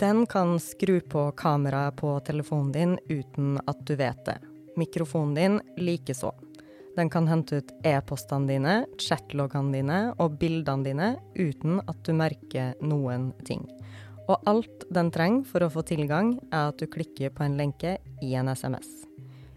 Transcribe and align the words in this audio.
Den 0.00 0.26
kan 0.26 0.60
skru 0.60 1.00
på 1.00 1.30
kameraet 1.30 1.96
på 1.96 2.20
telefonen 2.20 2.72
din 2.72 2.98
uten 3.08 3.60
at 3.66 3.86
du 3.86 3.96
vet 3.96 4.24
det. 4.24 4.36
Mikrofonen 4.76 5.34
din 5.34 5.60
likeså. 5.76 6.32
Den 6.96 7.10
kan 7.10 7.26
hente 7.26 7.56
ut 7.56 7.72
e-postene 7.82 8.46
dine, 8.46 8.76
chatloggene 8.98 9.74
dine 9.74 9.98
og 10.22 10.36
bildene 10.38 10.86
dine 10.86 11.08
uten 11.34 11.80
at 11.80 11.98
du 12.06 12.12
merker 12.14 12.78
noen 12.78 13.32
ting. 13.42 13.66
Og 14.28 14.38
alt 14.46 14.86
den 14.94 15.10
trenger 15.10 15.50
for 15.50 15.66
å 15.66 15.72
få 15.72 15.82
tilgang, 15.82 16.36
er 16.52 16.70
at 16.70 16.78
du 16.78 16.86
klikker 16.86 17.34
på 17.34 17.48
en 17.48 17.58
lenke 17.58 17.98
i 18.22 18.36
en 18.38 18.54
SMS. 18.54 18.86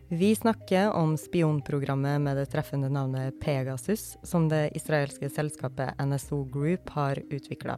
Vi 0.10 0.34
snakker 0.36 0.90
om 0.98 1.20
spionprogrammet 1.22 2.18
med 2.18 2.42
det 2.42 2.50
treffende 2.50 2.90
navnet 2.90 3.38
Pegasus, 3.46 4.16
som 4.24 4.50
det 4.50 4.72
israelske 4.74 5.30
selskapet 5.30 6.02
NSO 6.02 6.48
Group 6.50 6.90
har 6.98 7.22
utvikla. 7.30 7.78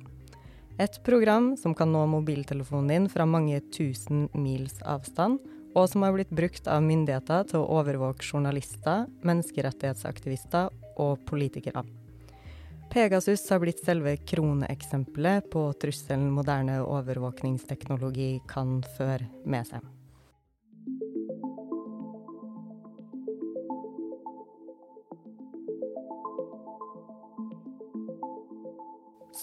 Et 0.81 1.03
program 1.05 1.51
som 1.57 1.75
kan 1.77 1.91
nå 1.93 2.05
mobiltelefonen 2.09 2.87
din 2.89 3.09
fra 3.09 3.27
mange 3.29 3.59
tusen 3.75 4.25
mils 4.33 4.79
avstand, 4.81 5.37
og 5.77 5.89
som 5.89 6.05
har 6.05 6.13
blitt 6.15 6.33
brukt 6.33 6.67
av 6.69 6.81
myndigheter 6.85 7.45
til 7.49 7.61
å 7.61 7.79
overvåke 7.79 8.25
journalister, 8.25 9.05
menneskerettighetsaktivister 9.25 10.73
og 11.01 11.21
politikere. 11.29 11.85
Pegasus 12.93 13.45
har 13.49 13.61
blitt 13.61 13.81
selve 13.85 14.15
kroneeksempelet 14.29 15.49
på 15.53 15.65
trusselen 15.81 16.29
moderne 16.33 16.81
overvåkningsteknologi 16.85 18.35
kan 18.49 18.81
føre 18.97 19.29
med 19.49 19.69
seg. 19.69 19.92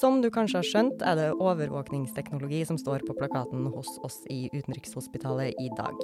Som 0.01 0.23
du 0.23 0.31
kanskje 0.33 0.63
har 0.63 0.65
skjønt, 0.65 1.03
er 1.05 1.17
det 1.19 1.25
overvåkningsteknologi 1.45 2.63
som 2.65 2.79
står 2.81 3.03
på 3.05 3.13
plakaten 3.19 3.67
hos 3.69 3.99
oss 4.07 4.23
i 4.33 4.47
Utenrikshospitalet 4.49 5.59
i 5.61 5.67
dag. 5.77 5.99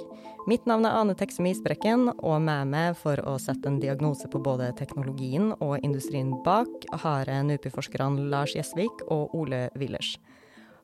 Mitt 0.45 0.67
navn 0.69 0.85
er 0.85 0.99
Ane 0.99 1.15
Teksum 1.17 1.47
Isbrekken, 1.49 2.11
og 2.13 2.35
med 2.45 2.69
meg 2.69 2.99
for 2.99 3.17
å 3.25 3.33
sette 3.41 3.65
en 3.71 3.79
diagnose 3.81 4.29
på 4.29 4.43
både 4.45 4.69
teknologien 4.77 5.49
og 5.57 5.79
industrien 5.81 6.35
bak, 6.45 6.85
har 7.07 7.31
NUPI-forskerne 7.49 8.29
Lars 8.29 8.53
Gjesvik 8.53 9.01
og 9.07 9.33
Ole 9.33 9.63
Willers. 9.73 10.19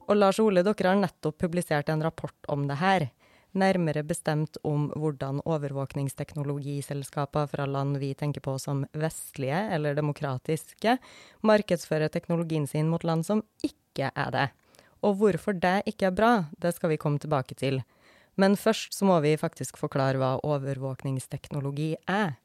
Og 0.10 0.18
Lars 0.18 0.42
og 0.42 0.50
Ole, 0.50 0.66
dere 0.66 0.96
har 0.96 1.04
nettopp 1.06 1.38
publisert 1.46 1.94
en 1.94 2.02
rapport 2.02 2.50
om 2.50 2.66
det 2.66 2.82
her 2.82 3.12
nærmere 3.58 4.04
bestemt 4.08 4.58
om 4.68 4.90
hvordan 4.98 5.42
overvåkningsteknologiselskaper 5.46 7.48
fra 7.52 7.68
land 7.70 8.00
vi 8.02 8.14
tenker 8.18 8.44
på 8.44 8.58
som 8.62 8.84
vestlige 8.98 9.60
eller 9.76 9.98
demokratiske, 9.98 10.98
markedsfører 11.42 12.12
teknologien 12.14 12.68
sin 12.68 12.92
mot 12.92 13.04
land 13.04 13.26
som 13.28 13.44
ikke 13.64 14.12
er 14.14 14.36
det. 14.36 14.48
Og 15.04 15.18
hvorfor 15.20 15.58
det 15.58 15.82
ikke 15.90 16.10
er 16.10 16.16
bra, 16.16 16.34
det 16.58 16.74
skal 16.76 16.94
vi 16.94 17.02
komme 17.02 17.20
tilbake 17.20 17.58
til. 17.60 17.82
Men 18.40 18.56
først 18.58 18.96
så 18.96 19.06
må 19.06 19.20
vi 19.22 19.36
faktisk 19.38 19.78
forklare 19.78 20.18
hva 20.18 20.38
overvåkningsteknologi 20.42 21.94
er. 22.10 22.40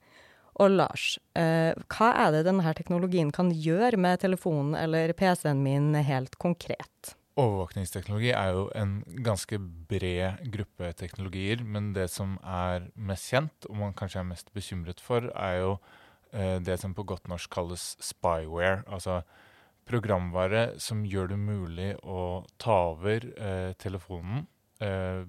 Og 0.58 0.74
Lars, 0.74 1.18
eh, 1.38 1.70
hva 1.86 2.08
er 2.26 2.34
det 2.34 2.42
denne 2.48 2.74
teknologien 2.74 3.30
kan 3.30 3.52
gjøre 3.54 3.96
med 3.96 4.20
telefonen 4.20 4.74
eller 4.74 5.14
PC-en 5.14 5.62
min 5.62 5.94
helt 5.94 6.34
konkret? 6.36 7.14
Overvåkningsteknologi 7.38 8.32
er 8.34 8.48
jo 8.56 8.64
en 8.74 8.96
ganske 9.22 9.60
bred 9.60 10.40
gruppe 10.50 10.88
teknologier, 10.98 11.60
men 11.62 11.92
det 11.94 12.08
som 12.10 12.34
er 12.42 12.88
mest 12.98 13.30
kjent, 13.30 13.68
og 13.70 13.76
man 13.78 13.94
kanskje 13.94 14.24
er 14.24 14.30
mest 14.32 14.48
bekymret 14.56 14.98
for, 14.98 15.28
er 15.38 15.60
jo 15.60 15.76
eh, 16.32 16.56
det 16.58 16.80
som 16.82 16.96
på 16.98 17.04
godt 17.06 17.28
norsk 17.30 17.52
kalles 17.54 17.92
spyware. 18.02 18.80
Altså 18.90 19.20
programvare 19.86 20.80
som 20.82 21.04
gjør 21.06 21.30
det 21.30 21.38
mulig 21.38 21.92
å 22.02 22.42
ta 22.58 22.80
over 22.96 23.28
eh, 23.30 23.70
telefonen 23.78 24.42
eh, 24.82 25.22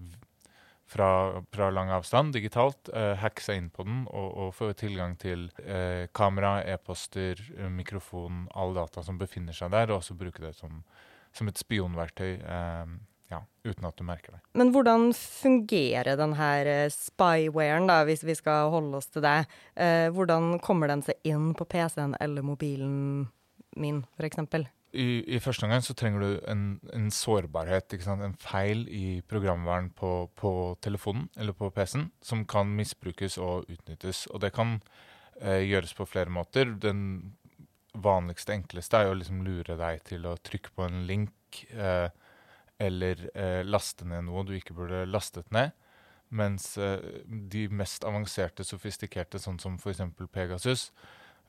fra, 0.90 1.12
fra, 1.54 1.70
lang 1.70 1.94
avstand 1.94 2.34
digitalt, 2.34 2.90
hacke 3.22 3.44
seg 3.46 3.60
inn 3.60 3.70
på 3.70 3.86
den 3.86 4.00
og, 4.10 4.30
og 4.42 4.56
få 4.58 4.72
tilgang 4.74 5.14
til 5.22 5.44
kamera, 6.18 6.64
e-poster, 6.66 7.38
mikrofon, 7.70 8.48
alle 8.58 8.80
data 8.80 9.04
som 9.06 9.20
befinner 9.22 9.54
seg 9.54 9.70
der, 9.76 9.92
og 9.92 10.00
også 10.00 10.18
bruke 10.18 10.42
det 10.42 10.56
som 10.58 10.82
som 11.40 11.52
et 11.52 11.62
spionverktøy. 11.62 12.34
Eh, 12.40 12.98
ja, 13.30 13.44
uten 13.64 13.86
at 13.86 13.98
du 14.00 14.06
merker 14.08 14.36
det. 14.36 14.42
Men 14.58 14.72
hvordan 14.74 15.12
fungerer 15.18 16.18
denne 16.20 16.50
eh, 16.66 16.88
spywaren, 16.94 17.90
da, 17.90 18.02
hvis 18.08 18.26
vi 18.26 18.36
skal 18.38 18.72
holde 18.74 18.98
oss 19.00 19.12
til 19.14 19.26
det? 19.26 19.44
Eh, 19.78 20.10
hvordan 20.16 20.58
kommer 20.66 20.90
den 20.92 21.06
seg 21.06 21.20
inn 21.30 21.54
på 21.58 21.68
PC-en 21.70 22.18
eller 22.22 22.46
mobilen 22.46 23.30
min, 23.78 24.04
f.eks.? 24.18 24.70
I, 24.90 25.22
I, 25.36 25.38
første 25.38 25.68
omgang 25.68 25.84
så 25.86 25.94
trenger 25.94 26.24
du 26.24 26.30
en, 26.50 26.64
en 26.98 27.12
sårbarhet, 27.14 27.94
en 28.10 28.34
feil 28.42 28.88
i 28.90 29.22
programvern 29.22 29.92
på, 29.94 30.32
på 30.34 30.52
telefonen 30.82 31.28
eller 31.38 31.54
på 31.54 31.70
PC-en, 31.70 32.08
som 32.26 32.42
kan 32.50 32.72
misbrukes 32.74 33.38
og 33.38 33.70
utnyttes. 33.70 34.26
Og 34.34 34.42
det 34.42 34.50
kan 34.58 34.80
eh, 35.44 35.62
gjøres 35.70 35.94
på 35.94 36.10
flere 36.10 36.34
måter. 36.34 36.74
Den 36.82 37.36
vanligste, 37.94 38.54
enkleste 38.54 39.02
er 39.02 39.12
å 39.12 39.18
liksom 39.18 39.44
lure 39.46 39.78
deg 39.80 40.02
til 40.08 40.26
å 40.30 40.38
trykke 40.38 40.74
på 40.76 40.86
en 40.86 41.06
link 41.10 41.64
eh, 41.74 42.10
eller 42.80 43.24
eh, 43.34 43.62
laste 43.68 44.08
ned 44.08 44.28
noe 44.28 44.46
du 44.48 44.54
ikke 44.56 44.78
burde 44.78 45.04
lastet 45.10 45.50
ned. 45.56 45.74
Mens 46.30 46.76
eh, 46.78 47.02
de 47.26 47.66
mest 47.74 48.06
avanserte, 48.08 48.64
sofistikerte, 48.64 49.42
sånn 49.42 49.60
som 49.62 49.80
f.eks. 49.82 50.04
Pegasus, 50.32 50.90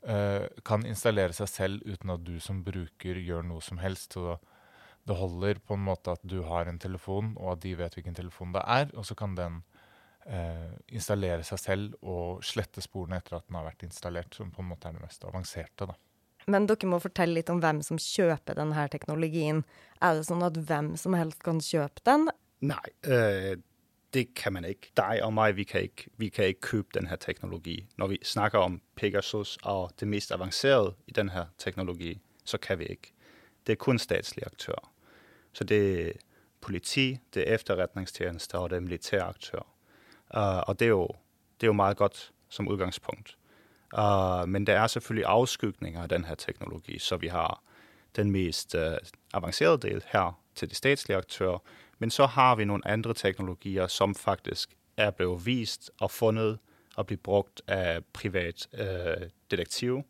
eh, 0.02 0.48
kan 0.66 0.86
installere 0.88 1.36
seg 1.36 1.52
selv 1.52 1.84
uten 1.86 2.14
at 2.16 2.24
du 2.24 2.38
som 2.40 2.64
bruker 2.64 3.20
gjør 3.20 3.44
noe 3.46 3.62
som 3.64 3.82
helst. 3.82 4.16
Så 4.16 4.38
det 5.06 5.16
holder 5.16 5.60
på 5.64 5.76
en 5.76 5.84
måte 5.84 6.16
at 6.16 6.24
du 6.24 6.40
har 6.48 6.68
en 6.68 6.80
telefon, 6.80 7.34
og 7.38 7.54
at 7.54 7.64
de 7.64 7.76
vet 7.78 7.96
hvilken 7.96 8.16
telefon 8.16 8.56
det 8.56 8.64
er. 8.66 8.90
Og 8.96 9.06
så 9.06 9.16
kan 9.18 9.36
den 9.38 9.62
eh, 10.26 10.70
installere 10.96 11.44
seg 11.46 11.62
selv 11.62 11.98
og 12.00 12.44
slette 12.46 12.82
sporene 12.84 13.20
etter 13.20 13.38
at 13.38 13.48
den 13.48 13.60
har 13.60 13.68
vært 13.68 13.86
installert, 13.86 14.34
som 14.34 14.50
på 14.54 14.64
en 14.64 14.72
måte 14.72 14.88
er 14.88 14.96
det 14.96 15.04
mest 15.04 15.28
avanserte. 15.28 15.92
da. 15.92 15.98
Men 16.50 16.66
dere 16.70 16.88
må 16.90 16.98
fortelle 17.02 17.38
litt 17.38 17.50
om 17.52 17.62
hvem 17.62 17.80
som 17.86 18.00
kjøper 18.00 18.58
denne 18.58 18.86
teknologien. 18.92 19.64
Er 20.02 20.18
det 20.18 20.28
sånn 20.28 20.44
at 20.46 20.58
hvem 20.58 20.94
som 21.00 21.16
helst 21.18 21.42
kan 21.46 21.60
kjøpe 21.64 22.02
den? 22.08 22.28
Nei, 22.66 22.82
øh, 23.06 23.56
det 24.14 24.34
kan 24.34 24.56
man 24.56 24.66
ikke. 24.66 24.90
Deg 24.98 25.22
og 25.24 25.32
meg, 25.36 25.54
vi 25.56 25.64
kan 25.64 25.86
ikke, 25.86 26.10
vi 26.18 26.30
kan 26.34 26.50
ikke 26.50 26.72
kjøpe 26.72 26.98
denne 26.98 27.16
teknologien. 27.22 27.86
Når 28.00 28.14
vi 28.14 28.18
snakker 28.26 28.58
om 28.58 28.80
Pegasus 28.96 29.56
og 29.62 29.94
det 30.00 30.08
mest 30.08 30.32
avanserte 30.34 30.96
i 31.06 31.14
denne 31.16 31.46
teknologien, 31.58 32.20
så 32.44 32.58
kan 32.58 32.78
vi 32.78 32.90
ikke. 32.96 33.12
Det 33.66 33.76
er 33.76 33.82
kun 33.82 33.98
statlige 33.98 34.46
aktører. 34.46 34.90
Så 35.52 35.64
det 35.64 35.80
er 35.80 36.12
politi, 36.60 37.20
det 37.34 37.44
er 37.46 37.54
etterretningstjenester 37.54 38.58
og 38.58 38.70
det 38.70 38.76
er 38.76 38.86
militære 38.86 39.28
aktører. 39.28 39.68
Uh, 40.34 40.62
og 40.68 40.78
det 40.78 40.86
er, 40.86 40.88
jo, 40.88 41.06
det 41.60 41.66
er 41.66 41.68
jo 41.68 41.72
meget 41.72 41.96
godt 41.96 42.32
som 42.48 42.68
udgangspunkt. 42.68 43.36
Uh, 43.98 44.48
men 44.48 44.66
det 44.66 44.74
er 44.74 44.86
selvfølgelig 44.86 45.26
afskygninger 45.26 46.02
af 46.02 46.08
den 46.08 46.24
her 46.24 46.34
teknologi, 46.34 46.98
så 46.98 47.16
vi 47.16 47.26
har 47.26 47.62
den 48.16 48.30
mest 48.30 48.74
uh, 48.74 48.80
avancerede 49.32 49.78
del 49.78 50.04
her 50.06 50.40
til 50.54 50.70
de 50.70 50.74
statslige 50.74 51.18
aktører, 51.18 51.58
men 51.98 52.10
så 52.10 52.26
har 52.26 52.54
vi 52.54 52.64
nogle 52.64 52.88
andre 52.88 53.14
teknologier, 53.14 53.86
som 53.86 54.14
faktisk 54.14 54.76
er 54.96 55.10
blevet 55.10 55.46
vist 55.46 55.90
og 56.00 56.10
fundet 56.10 56.58
og 56.96 57.06
blive 57.06 57.18
brugt 57.18 57.62
af 57.66 58.04
privat 58.12 58.68
uh, 58.72 59.26
detektiv, 59.50 60.02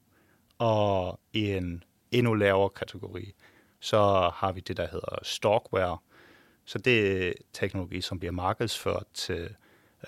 og 0.59 1.21
i 1.33 1.51
en 1.51 1.85
endnu 2.11 2.35
lavere 2.35 2.71
kategori, 2.71 3.35
så 3.81 4.31
har 4.35 4.53
vi 4.53 4.61
det, 4.61 4.77
der 4.77 4.87
hedder 4.87 5.19
stalkware. 5.23 5.99
Så 6.65 6.79
det 6.79 7.29
er 7.29 7.33
teknologi, 7.53 8.01
som 8.01 8.19
bliver 8.19 8.33
markedsført 8.33 9.05
til 9.15 9.55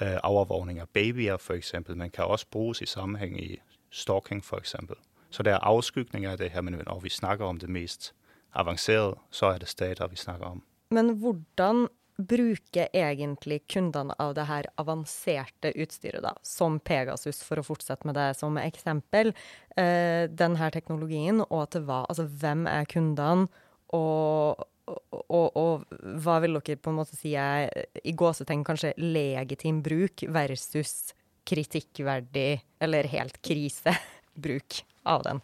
øh, 0.00 0.16
overvågning 0.22 0.78
af 0.78 0.88
babyer 0.88 1.36
eksempel, 1.54 1.97
men 1.97 2.10
kan 2.10 2.25
også 2.25 2.47
bruges 2.50 2.80
i 2.80 2.86
sammenhæng 2.86 3.41
i 3.41 3.60
stalking 3.91 4.44
for 4.44 4.56
eksempel. 4.56 4.97
Så 5.30 5.42
det 5.42 5.53
er 5.53 5.58
avskygninger 5.58 6.30
af 6.30 6.38
det 6.38 6.50
her, 6.50 6.60
men 6.60 6.82
når 6.86 7.00
vi 7.00 7.08
snakker 7.08 7.44
om 7.47 7.58
det 7.58 7.69
mest 7.69 8.14
avancerede, 8.54 9.16
så 9.31 9.47
er 9.47 9.58
det 9.58 9.69
stater, 9.69 10.06
vi 10.06 10.16
snakker 10.16 10.47
om. 10.47 10.62
Men 10.91 11.16
hvordan 11.16 11.88
bruker 12.28 12.88
egentlig 12.94 13.62
kundene 13.72 14.14
av 14.20 14.34
det 14.37 14.44
her 14.46 14.69
avanserte 14.76 15.72
utstyret, 15.81 16.22
da, 16.22 16.34
som 16.44 16.78
Pegasus, 16.81 17.43
for 17.44 17.58
å 17.58 17.64
fortsette 17.66 18.06
med 18.06 18.14
det 18.19 18.28
som 18.38 18.58
eksempel, 18.61 19.32
den 19.76 20.37
denne 20.37 20.70
teknologien, 20.75 21.40
og 21.49 21.70
til 21.72 21.87
hva? 21.88 22.05
Altså, 22.08 22.28
hvem 22.28 22.66
er 22.70 22.84
kundene, 22.84 23.49
og, 23.93 24.69
og, 25.12 25.56
og, 25.56 25.84
hva 26.24 26.38
vil 26.42 26.58
dere 26.58 26.78
på 26.80 26.92
en 26.92 26.98
måte 27.00 27.16
si 27.16 27.34
er 27.38 27.68
i 28.04 28.14
gåsetegn 28.16 28.64
kanskje 28.66 28.94
legitim 28.98 29.82
bruk 29.84 30.24
versus 30.32 31.12
kritikkverdig 31.48 32.62
eller 32.82 33.08
helt 33.10 33.40
krisebruk 33.42 34.82
av 35.08 35.24
den? 35.26 35.42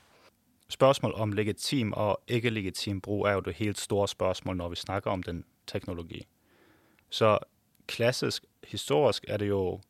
Spørsmål 0.68 1.14
om 1.16 1.32
legitim 1.32 1.94
og 1.96 2.18
ikke 2.28 2.52
legitim 2.52 3.00
bruk 3.00 3.26
er 3.26 3.38
jo 3.38 3.46
det 3.48 3.56
helt 3.60 3.80
store 3.80 4.08
spørsmål 4.08 4.56
når 4.56 4.74
vi 4.74 4.82
snakker 4.84 5.10
om 5.10 5.22
den 5.22 5.44
teknologi. 5.66 6.26
Så 7.10 7.38
klassisk 7.88 8.44
historisk 8.68 9.24
er 9.28 9.40
det 9.40 9.48
jo 9.48 9.80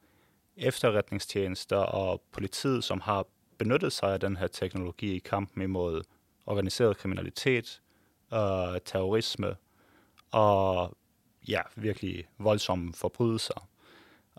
efterretningstjenester 0.56 1.82
og 1.94 2.22
politiet 2.32 2.84
som 2.84 3.00
har 3.00 3.26
benyttet 3.58 3.92
seg 3.92 4.18
av 4.18 4.22
denne 4.22 4.48
teknologi 4.54 5.16
i 5.16 5.24
kampen 5.24 5.62
imot 5.62 6.06
organiseret 6.48 6.98
kriminalitet, 6.98 7.80
uh, 8.32 8.78
terrorisme 8.84 9.56
og 10.30 10.96
ja, 11.48 11.62
virkelig 11.76 12.28
voldsomme 12.38 12.94
forbrydelser. 12.94 13.68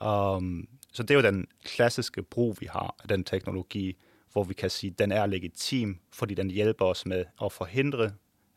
Um, 0.02 0.68
så 0.92 1.04
det 1.04 1.12
er 1.12 1.16
jo 1.16 1.32
den 1.32 1.48
klassiske 1.66 2.24
brug, 2.24 2.58
vi 2.60 2.66
har 2.66 2.96
av 3.00 3.08
den 3.10 3.24
teknologi, 3.24 3.98
hvor 4.34 4.44
vi 4.44 4.54
kan 4.54 4.70
si, 4.70 4.88
at 4.88 5.00
den 5.00 5.12
er 5.12 5.26
legitim, 5.26 6.00
fordi 6.14 6.34
den 6.34 6.50
hjelper 6.50 6.86
oss 6.86 7.06
med 7.06 7.26
at 7.42 7.52
forhindre 7.52 8.14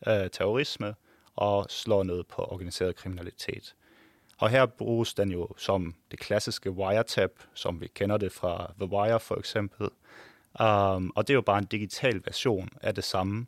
uh, 0.06 0.28
terrorisme 0.32 0.94
og 1.36 1.70
slå 1.70 2.02
ned 2.02 2.24
på 2.24 2.44
organiseret 2.44 2.96
kriminalitet. 2.96 3.74
Og 4.38 4.50
her 4.50 4.66
bruges 4.66 5.14
den 5.14 5.30
jo 5.30 5.48
som 5.56 5.94
det 6.10 6.18
klassiske 6.18 6.70
wiretap, 6.70 7.30
som 7.54 7.80
vi 7.80 7.86
kender 7.94 8.16
det 8.16 8.32
fra 8.32 8.72
The 8.80 8.86
Wire 8.86 9.20
for 9.20 9.36
eksempel. 9.36 9.88
Um, 10.60 11.12
og 11.16 11.28
det 11.28 11.30
er 11.30 11.34
jo 11.34 11.40
bare 11.40 11.58
en 11.58 11.64
digital 11.64 12.22
version 12.24 12.68
av 12.82 12.94
det 12.94 13.04
samme, 13.04 13.46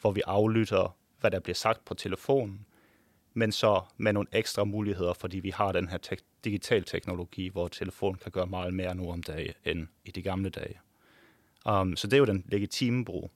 hvor 0.00 0.10
vi 0.10 0.22
aflytter, 0.26 0.94
hvad 1.24 1.30
der 1.30 1.40
blir 1.40 1.54
sagt 1.54 1.84
på 1.84 1.94
telefonen, 1.94 2.66
men 3.34 3.52
så 3.52 3.80
med 3.96 4.12
noen 4.12 4.28
ekstra 4.32 4.64
muligheter 4.64 5.12
fordi 5.12 5.40
vi 5.40 5.50
har 5.50 5.72
den 5.72 5.88
her 5.88 5.98
te- 5.98 6.24
digital 6.44 6.84
teknologi, 6.84 7.48
hvor 7.48 7.68
telefonen 7.68 8.18
kan 8.18 8.32
gjøre 8.32 8.46
mye 8.46 8.70
mer 8.70 8.92
nå 8.94 9.08
om 9.12 9.22
dagen 9.22 9.54
enn 9.64 9.88
i 10.04 10.10
de 10.10 10.22
gamle 10.22 10.50
dager. 10.50 10.82
Um, 11.64 11.96
så 11.96 12.06
det 12.06 12.16
er 12.16 12.18
jo 12.18 12.24
den 12.24 12.44
legitime 12.48 13.04
bruk. 13.04 13.32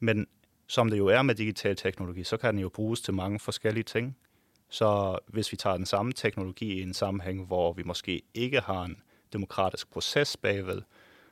Men 0.00 0.26
som 0.66 0.90
det 0.90 0.98
jo 0.98 1.06
er 1.06 1.22
med 1.22 1.34
digital 1.34 1.76
teknologi, 1.76 2.24
så 2.24 2.36
kan 2.36 2.54
den 2.54 2.62
jo 2.62 2.68
bruges 2.68 3.00
til 3.00 3.14
mange 3.14 3.38
forskjellige 3.38 3.84
ting. 3.84 4.16
Så 4.68 5.18
hvis 5.26 5.52
vi 5.52 5.56
tager 5.56 5.76
den 5.76 5.86
samme 5.86 6.12
teknologi 6.12 6.78
i 6.78 6.82
en 6.82 6.94
sammenheng 6.94 7.46
hvor 7.46 7.72
vi 7.72 7.82
måske 7.82 8.22
ikke 8.34 8.60
har 8.60 8.84
en 8.84 9.02
demokratisk 9.32 9.90
proces 9.90 10.36
bagved, 10.36 10.82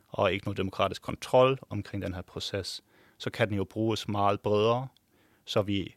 og 0.09 0.33
ikke 0.33 0.47
noe 0.47 0.55
demokratisk 0.55 1.03
kontrol 1.03 1.59
omkring 1.71 2.03
den 2.03 2.15
her 2.15 2.23
proces, 2.23 2.83
så 3.19 3.31
kan 3.31 3.49
den 3.49 3.57
jo 3.57 3.65
bruges 3.65 4.09
meget 4.09 4.41
bredere. 4.41 4.89
Så 5.51 5.63
vi, 5.67 5.97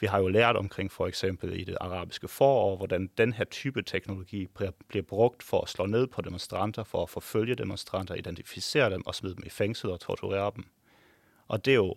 vi 0.00 0.06
har 0.06 0.18
jo 0.18 0.28
lært 0.28 0.56
omkring 0.56 0.90
eksempel 1.06 1.52
i 1.54 1.64
det 1.64 1.76
arabiske 1.80 2.28
forår, 2.28 2.76
hvordan 2.76 3.10
denne 3.18 3.44
type 3.44 3.82
teknologi 3.82 4.48
blir 4.88 5.02
brukt 5.02 5.42
for 5.42 5.62
å 5.62 5.70
slå 5.70 5.86
ned 5.86 6.08
på 6.10 6.22
demonstranter, 6.26 6.82
for 6.84 7.06
å 7.06 7.12
forfølge 7.12 7.54
demonstranter, 7.54 8.18
identifisere 8.18 8.90
dem 8.90 9.06
og 9.06 9.14
smide 9.14 9.36
dem 9.36 9.46
i 9.46 9.54
fengsel 9.54 9.90
og 9.94 10.00
torturere 10.00 10.50
dem. 10.56 10.66
Og 11.46 11.64
det 11.64 11.76
er 11.76 11.78
jo 11.78 11.94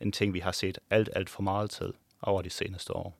en 0.00 0.12
ting, 0.12 0.34
vi 0.34 0.42
har 0.42 0.52
sett 0.52 0.82
alt, 0.90 1.12
alt 1.14 1.30
for 1.30 1.46
meget 1.46 1.70
til 1.70 1.94
over 2.22 2.42
de 2.42 2.50
seneste 2.50 2.92
år. 2.92 3.12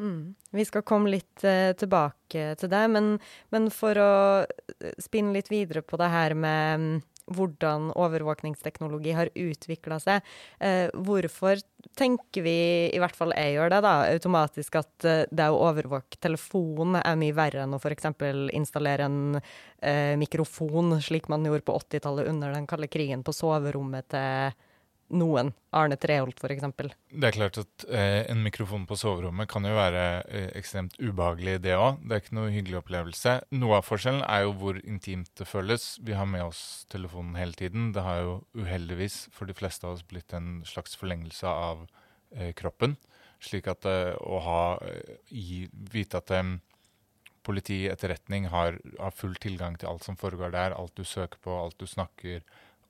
Mm. 0.00 0.34
Vi 0.56 0.64
skal 0.64 0.86
komme 0.88 1.12
litt 1.12 1.44
uh, 1.44 1.76
tilbake 1.76 2.54
til 2.56 2.72
det, 2.72 2.84
men, 2.88 3.18
men, 3.52 3.68
for 3.70 4.00
å 4.00 4.12
eh, 4.48 4.94
spinne 4.96 5.34
litt 5.36 5.50
videre 5.52 5.82
på 5.84 6.00
det 6.00 6.08
her 6.08 6.32
med 6.32 6.80
um, 6.80 7.02
hvordan 7.34 7.90
overvåkningsteknologi 7.98 9.14
har 9.16 9.30
utvikla 9.34 10.00
seg. 10.02 10.26
Eh, 10.58 10.88
hvorfor 10.94 11.60
tenker 11.98 12.44
vi, 12.44 12.56
i 12.92 13.00
hvert 13.00 13.16
fall 13.16 13.34
jeg 13.36 13.56
gjør 13.56 13.72
det, 13.74 13.82
da, 13.86 13.94
automatisk 14.14 14.80
at 14.82 15.08
eh, 15.08 15.22
det 15.30 15.50
å 15.50 15.60
overvåke 15.68 16.20
telefonen 16.22 17.00
er 17.00 17.20
mye 17.20 17.36
verre 17.36 17.64
enn 17.64 17.76
å 17.76 17.80
f.eks. 17.80 18.10
installere 18.56 19.06
en 19.08 19.20
eh, 19.38 20.16
mikrofon, 20.20 20.98
slik 21.02 21.30
man 21.32 21.46
gjorde 21.46 21.66
på 21.68 21.78
80-tallet 21.84 22.30
under 22.30 22.56
den 22.56 22.68
kalde 22.70 22.90
krigen, 22.90 23.24
på 23.26 23.36
soverommet 23.36 24.10
til 24.12 24.58
noen. 25.10 25.52
Arne 25.76 25.96
Treholt, 26.00 26.40
f.eks. 26.40 26.64
Det 27.10 27.28
er 27.28 27.34
klart 27.34 27.58
at 27.60 27.84
eh, 27.86 28.24
en 28.30 28.42
mikrofon 28.42 28.86
på 28.88 28.98
soverommet 28.98 29.48
kan 29.50 29.66
jo 29.66 29.76
være 29.76 30.04
eh, 30.26 30.48
ekstremt 30.58 30.96
ubehagelig, 30.98 31.60
det 31.64 31.76
òg. 31.78 32.00
Det 32.02 32.16
er 32.16 32.24
ikke 32.24 32.38
noe 32.38 32.54
hyggelig 32.54 32.80
opplevelse. 32.80 33.36
Noe 33.54 33.78
av 33.78 33.86
forskjellen 33.86 34.24
er 34.26 34.46
jo 34.46 34.56
hvor 34.60 34.80
intimt 34.82 35.30
det 35.38 35.46
føles. 35.50 35.92
Vi 36.06 36.16
har 36.18 36.28
med 36.30 36.46
oss 36.48 36.62
telefonen 36.90 37.38
hele 37.38 37.56
tiden. 37.58 37.92
Det 37.94 38.04
har 38.06 38.24
jo 38.24 38.34
uheldigvis 38.58 39.22
for 39.34 39.50
de 39.50 39.56
fleste 39.56 39.86
av 39.86 39.98
oss 39.98 40.06
blitt 40.06 40.34
en 40.36 40.60
slags 40.68 40.98
forlengelse 40.98 41.46
av 41.50 41.86
eh, 42.34 42.50
kroppen. 42.58 42.96
Slik 43.40 43.70
at 43.72 43.86
eh, 43.88 44.12
å 44.20 44.42
ha 44.44 44.64
eh, 44.84 45.16
i, 45.32 45.62
vite 45.70 46.20
at 46.20 46.34
eh, 46.36 46.56
politi, 47.46 47.84
etterretning 47.88 48.50
har, 48.52 48.76
har 48.98 49.16
full 49.16 49.38
tilgang 49.40 49.78
til 49.80 49.88
alt 49.92 50.04
som 50.04 50.18
foregår 50.20 50.52
der, 50.54 50.76
alt 50.76 50.98
du 50.98 51.06
søker 51.08 51.40
på, 51.40 51.54
alt 51.56 51.78
du 51.80 51.86
snakker 51.88 52.42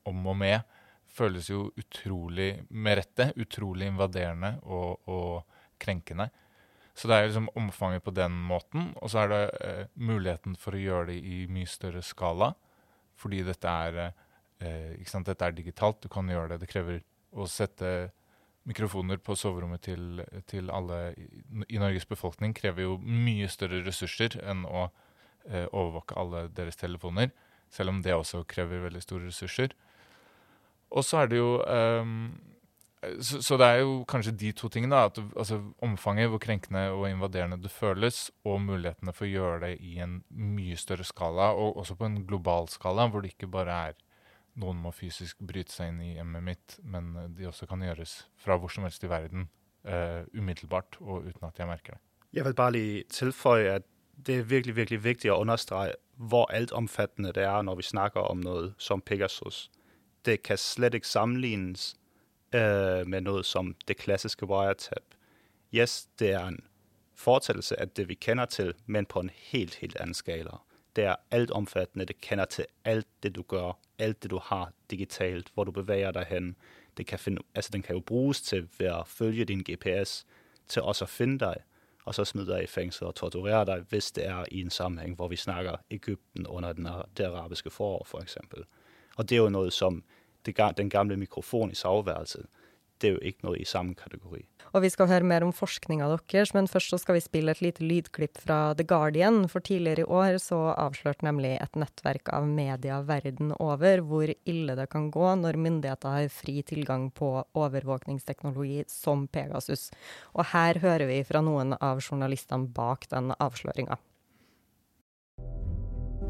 om 0.09 0.25
og 0.27 0.39
med 0.41 0.77
føles 1.15 1.51
jo 1.51 1.67
utrolig, 1.79 2.65
med 2.71 3.01
rette, 3.01 3.31
utrolig 3.41 3.91
invaderende 3.91 4.57
og, 4.63 5.01
og, 5.11 5.59
krenkende. 5.81 6.27
Så 6.93 7.09
det 7.09 7.17
er 7.17 7.29
liksom 7.31 7.47
omfanget 7.57 8.05
på 8.05 8.13
den 8.13 8.35
måten. 8.45 8.91
Og 9.01 9.09
så 9.09 9.23
er 9.23 9.31
det 9.31 9.45
eh, 9.65 9.85
muligheten 9.97 10.59
for 10.61 10.77
å 10.77 10.83
gjøre 10.83 11.07
det 11.09 11.21
i 11.25 11.39
mye 11.49 11.69
større 11.71 12.03
skala. 12.05 12.51
Fordi 13.17 13.41
dette 13.47 13.73
er, 13.87 14.13
eh, 14.61 14.99
dette 15.01 15.47
er 15.47 15.57
digitalt. 15.57 16.03
Du 16.03 16.11
kan 16.13 16.29
gjøre 16.29 16.53
det. 16.53 16.61
Det 16.61 16.69
krever 16.69 17.01
å 17.33 17.47
sette 17.49 18.11
mikrofoner 18.69 19.17
på 19.25 19.37
soverommet 19.39 19.83
til, 19.89 20.21
til 20.51 20.69
alle 20.71 21.15
i, 21.17 21.29
i, 21.65 21.79
Norges 21.81 22.05
befolkning 22.09 22.53
krever 22.57 22.85
jo 22.85 22.99
mye 23.01 23.49
større 23.49 23.81
ressurser 23.87 24.37
enn 24.45 24.67
å 24.69 24.91
eh, 25.49 25.65
overvåke 25.65 26.19
alle 26.21 26.49
deres 26.53 26.77
telefoner. 26.77 27.33
Selv 27.73 27.95
om 27.95 28.03
det 28.05 28.13
også 28.17 28.45
krever 28.51 28.85
veldig 28.85 29.03
store 29.05 29.31
ressurser. 29.31 29.73
Og 30.91 31.05
så 31.07 31.23
er 31.23 31.31
det 31.31 31.39
jo 31.39 31.51
um, 31.63 32.15
så, 33.01 33.41
så, 33.41 33.57
det 33.57 33.67
er 33.67 33.79
jo 33.81 34.05
kanskje 34.09 34.35
de 34.37 34.51
to 34.53 34.69
tingene. 34.69 34.99
At 35.09 35.19
altså 35.37 35.61
Omfanget, 35.81 36.29
hvor 36.29 36.39
krenkende 36.43 36.91
og 36.91 37.09
invaderende 37.09 37.57
det 37.63 37.71
føles, 37.73 38.31
og 38.45 38.61
mulighetene 38.61 39.15
for 39.17 39.25
å 39.25 39.31
gjøre 39.31 39.61
det 39.65 39.73
i 39.81 39.97
en 40.05 40.21
mye 40.29 40.77
større 40.77 41.07
skala, 41.09 41.53
og 41.57 41.81
også 41.81 41.97
på 41.97 42.11
en 42.11 42.21
global 42.29 42.69
skala, 42.69 43.09
hvor 43.09 43.25
det 43.25 43.33
ikke 43.33 43.51
bare 43.51 43.79
er 43.91 43.99
noen 44.61 44.81
må 44.83 44.93
fysisk 44.93 45.41
bryte 45.47 45.73
seg 45.73 45.93
inn 45.93 46.03
i 46.05 46.13
hjemmet 46.19 46.45
mitt, 46.45 46.77
men 46.83 47.15
de 47.37 47.49
også 47.49 47.69
kan 47.71 47.83
gjøres 47.85 48.17
fra 48.41 48.59
hvor 48.59 48.73
som 48.73 48.85
helst 48.85 49.05
i 49.07 49.11
verden 49.11 49.49
uh, 49.87 50.27
umiddelbart 50.35 50.99
og 51.01 51.31
uten 51.31 51.49
at 51.49 51.61
jeg 51.61 51.71
merker 51.71 51.97
det. 51.97 52.03
Jeg 52.37 52.45
vil 52.45 52.55
bare 52.59 52.75
lige 52.77 53.05
tilføye 53.11 53.79
at 53.79 53.87
det 54.27 54.39
er 54.39 54.49
virkelig 54.51 54.77
virkelig 54.77 55.05
viktig 55.05 55.31
å 55.33 55.41
understreke 55.41 55.97
hvor 56.21 56.51
altomfattende 56.53 57.33
det 57.33 57.47
er 57.49 57.63
når 57.65 57.79
vi 57.79 57.87
snakker 57.89 58.27
om 58.29 58.43
noe 58.45 58.73
som 58.77 59.01
Pegasus 59.01 59.71
det 60.25 60.43
kan 60.43 60.59
slet 60.59 60.95
ikke 60.95 61.09
sammenlignes 61.09 61.97
øh, 62.55 63.07
med 63.07 63.21
noe 63.21 63.45
som 63.45 63.75
det 63.89 63.97
klassiske 63.97 64.47
wiretap. 64.47 65.15
Yes, 65.75 66.09
det 66.19 66.33
er 66.33 66.47
en 66.47 66.61
fortællelse 67.15 67.81
av 67.81 67.87
det, 67.97 68.09
vi 68.09 68.15
kender 68.15 68.45
til, 68.45 68.75
men 68.87 69.07
på 69.07 69.21
en 69.21 69.31
helt, 69.31 69.75
helt 69.75 69.97
annen 69.97 70.15
skala. 70.15 70.61
Det 70.97 71.05
er 71.05 71.17
altomfattende. 71.31 72.05
Det 72.05 72.21
kender 72.21 72.45
til 72.45 72.67
alt 72.85 73.07
det, 73.23 73.35
du 73.37 73.43
gjør, 73.43 73.79
alt 73.99 74.23
det, 74.23 74.31
du 74.31 74.39
har 74.39 74.73
digitalt, 74.91 75.51
hvor 75.55 75.65
du 75.65 75.71
bevæger 75.71 76.11
deg 76.11 76.25
hen. 76.25 76.57
Kan 77.07 77.19
finde, 77.19 77.43
altså, 77.55 77.71
den 77.73 77.83
kan 77.83 77.97
jo 77.97 78.01
brukes 78.01 78.43
til 78.43 78.69
ved 78.79 78.91
å 78.93 79.05
følge 79.07 79.45
din 79.45 79.65
GPS, 79.65 80.27
til 80.69 80.83
også 80.83 81.05
å 81.05 81.09
finne 81.09 81.39
deg 81.39 81.63
og 82.05 82.15
så 82.15 82.25
smide 82.25 82.49
deg 82.49 82.65
i 82.65 82.71
fengsel 82.71 83.11
og 83.11 83.17
torturere 83.21 83.67
deg 83.69 83.85
hvis 83.91 84.11
det 84.17 84.25
er 84.27 84.49
i 84.51 84.63
en 84.65 84.73
sammenheng 84.73 85.17
hvor 85.19 85.29
vi 85.31 85.39
snakker 85.39 85.83
Ægypten 85.91 86.47
under 86.47 86.73
den, 86.73 86.89
det 87.17 87.27
arabiske 87.27 87.71
forår, 87.71 88.03
for 88.07 88.23
eksempel. 88.25 88.65
Og 89.21 89.29
det 89.29 89.37
er 89.37 89.45
jo 89.45 89.53
noget 89.53 89.77
som 89.77 90.01
det, 90.49 90.57
den 90.77 90.89
gamle 90.89 91.19
mikrofon 91.21 91.71
i 91.71 91.77
soveværelset. 91.77 92.49
Det 93.01 93.09
er 93.09 93.15
jo 93.17 93.29
ikke 93.31 93.47
noe 93.47 93.57
i 93.57 93.65
samme 93.69 93.95
kategori. 93.97 94.43
Og 94.77 94.85
vi 94.85 94.91
skal 94.93 95.09
høre 95.09 95.27
mer 95.27 95.45
om 95.45 95.55
forskninga 95.57 96.07
deres, 96.13 96.53
men 96.55 96.69
først 96.69 96.93
så 96.93 96.99
skal 97.01 97.17
vi 97.17 97.23
spille 97.25 97.53
et 97.55 97.63
lite 97.65 97.85
lydklipp 97.85 98.39
fra 98.45 98.75
The 98.77 98.85
Guardian. 98.85 99.49
For 99.49 99.65
tidligere 99.65 100.05
i 100.05 100.09
år 100.09 100.37
så 100.39 100.59
avslørte 100.75 101.25
nemlig 101.25 101.55
et 101.57 101.79
nettverk 101.81 102.29
av 102.37 102.47
media 102.49 103.01
verden 103.09 103.55
over 103.59 104.05
hvor 104.05 104.33
ille 104.45 104.77
det 104.77 104.89
kan 104.93 105.09
gå 105.11 105.33
når 105.43 105.59
myndigheter 105.61 106.17
har 106.17 106.29
fri 106.35 106.61
tilgang 106.63 107.09
på 107.11 107.33
overvåkningsteknologi 107.57 108.85
som 108.93 109.27
Pegasus. 109.33 109.89
Og 110.37 110.53
her 110.53 110.81
hører 110.85 111.09
vi 111.09 111.25
fra 111.25 111.43
noen 111.45 111.75
av 111.81 112.05
journalistene 112.05 112.69
bak 112.69 113.09
den 113.11 113.33
avsløringa. 113.41 113.99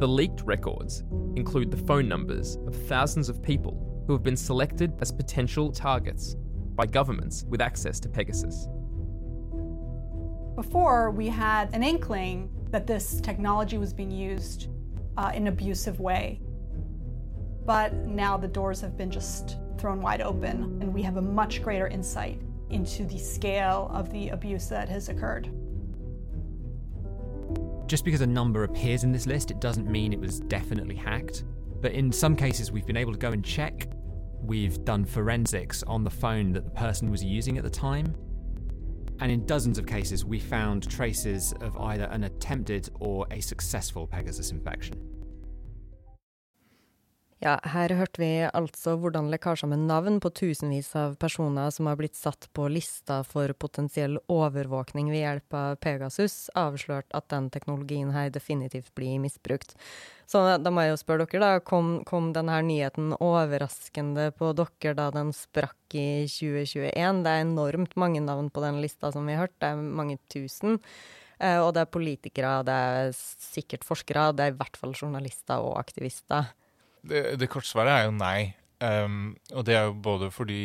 The 0.00 0.08
leaked 0.08 0.40
records 0.46 1.04
include 1.36 1.70
the 1.70 1.76
phone 1.76 2.08
numbers 2.08 2.56
of 2.66 2.74
thousands 2.74 3.28
of 3.28 3.42
people 3.42 4.02
who 4.06 4.14
have 4.14 4.22
been 4.22 4.34
selected 4.34 4.94
as 5.02 5.12
potential 5.12 5.70
targets 5.70 6.36
by 6.74 6.86
governments 6.86 7.44
with 7.46 7.60
access 7.60 8.00
to 8.00 8.08
Pegasus. 8.08 8.66
Before, 10.56 11.10
we 11.10 11.26
had 11.28 11.74
an 11.74 11.82
inkling 11.82 12.48
that 12.70 12.86
this 12.86 13.20
technology 13.20 13.76
was 13.76 13.92
being 13.92 14.10
used 14.10 14.68
uh, 15.18 15.32
in 15.34 15.42
an 15.42 15.48
abusive 15.48 16.00
way. 16.00 16.40
But 17.66 17.92
now 17.92 18.38
the 18.38 18.48
doors 18.48 18.80
have 18.80 18.96
been 18.96 19.10
just 19.10 19.58
thrown 19.76 20.00
wide 20.00 20.22
open, 20.22 20.78
and 20.80 20.94
we 20.94 21.02
have 21.02 21.18
a 21.18 21.22
much 21.22 21.62
greater 21.62 21.88
insight 21.88 22.40
into 22.70 23.04
the 23.04 23.18
scale 23.18 23.90
of 23.92 24.10
the 24.10 24.30
abuse 24.30 24.66
that 24.70 24.88
has 24.88 25.10
occurred. 25.10 25.50
Just 27.90 28.04
because 28.04 28.20
a 28.20 28.26
number 28.28 28.62
appears 28.62 29.02
in 29.02 29.10
this 29.10 29.26
list, 29.26 29.50
it 29.50 29.60
doesn't 29.60 29.90
mean 29.90 30.12
it 30.12 30.20
was 30.20 30.38
definitely 30.38 30.94
hacked. 30.94 31.42
But 31.80 31.90
in 31.90 32.12
some 32.12 32.36
cases, 32.36 32.70
we've 32.70 32.86
been 32.86 32.96
able 32.96 33.10
to 33.10 33.18
go 33.18 33.32
and 33.32 33.44
check. 33.44 33.88
We've 34.40 34.84
done 34.84 35.04
forensics 35.04 35.82
on 35.82 36.04
the 36.04 36.10
phone 36.10 36.52
that 36.52 36.64
the 36.64 36.70
person 36.70 37.10
was 37.10 37.24
using 37.24 37.58
at 37.58 37.64
the 37.64 37.70
time. 37.70 38.14
And 39.18 39.32
in 39.32 39.44
dozens 39.44 39.76
of 39.76 39.88
cases, 39.88 40.24
we 40.24 40.38
found 40.38 40.88
traces 40.88 41.52
of 41.62 41.76
either 41.78 42.04
an 42.12 42.22
attempted 42.22 42.88
or 43.00 43.26
a 43.32 43.40
successful 43.40 44.06
Pegasus 44.06 44.52
infection. 44.52 44.94
Ja, 47.40 47.54
her 47.72 47.88
hørte 47.96 48.20
vi 48.20 48.28
altså 48.44 48.98
hvordan 49.00 49.30
lekkasjer 49.32 49.70
med 49.72 49.86
navn 49.88 50.18
på 50.20 50.28
tusenvis 50.36 50.90
av 51.00 51.14
personer 51.22 51.70
som 51.72 51.86
har 51.88 51.96
blitt 51.96 52.18
satt 52.18 52.50
på 52.52 52.66
lista 52.68 53.22
for 53.24 53.54
potensiell 53.56 54.18
overvåkning 54.28 55.08
ved 55.08 55.22
hjelp 55.22 55.56
av 55.56 55.78
Pegasus, 55.80 56.50
avslørt 56.52 57.08
at 57.16 57.30
den 57.32 57.48
teknologien 57.48 58.12
her 58.12 58.28
definitivt 58.34 58.92
blir 58.92 59.16
misbrukt. 59.24 59.72
Så 60.28 60.44
da 60.60 60.74
må 60.74 60.84
jeg 60.84 60.92
jo 60.92 61.00
spørre 61.00 61.24
dere, 61.32 61.40
da. 61.40 61.64
Kom, 61.64 62.02
kom 62.04 62.28
denne 62.36 62.60
nyheten 62.68 63.16
overraskende 63.16 64.28
på 64.36 64.52
dere 64.60 64.94
da 65.00 65.08
den 65.16 65.32
sprakk 65.32 65.96
i 65.96 66.28
2021? 66.28 67.24
Det 67.24 67.32
er 67.32 67.48
enormt 67.48 67.96
mange 67.96 68.20
navn 68.20 68.52
på 68.52 68.68
den 68.68 68.84
lista 68.84 69.14
som 69.16 69.24
vi 69.24 69.40
har 69.40 69.46
hørt, 69.46 69.56
det 69.64 69.72
er 69.72 69.80
mange 69.80 70.20
tusen. 70.28 70.76
Eh, 71.40 71.56
og 71.56 71.72
det 71.72 71.86
er 71.86 71.94
politikere, 71.96 72.58
det 72.68 72.80
er 72.92 73.14
sikkert 73.16 73.88
forskere, 73.88 74.28
det 74.36 74.44
er 74.44 74.52
i 74.52 74.60
hvert 74.60 74.76
fall 74.76 74.92
journalister 74.92 75.64
og 75.64 75.78
aktivister. 75.80 76.52
Det, 77.02 77.22
det 77.40 77.48
kortsvaret 77.50 77.92
er 77.94 78.08
jo 78.08 78.16
nei. 78.16 78.52
Um, 78.80 79.36
og 79.52 79.66
det 79.68 79.76
er 79.76 79.88
jo 79.88 79.96
både 80.00 80.30
fordi 80.32 80.62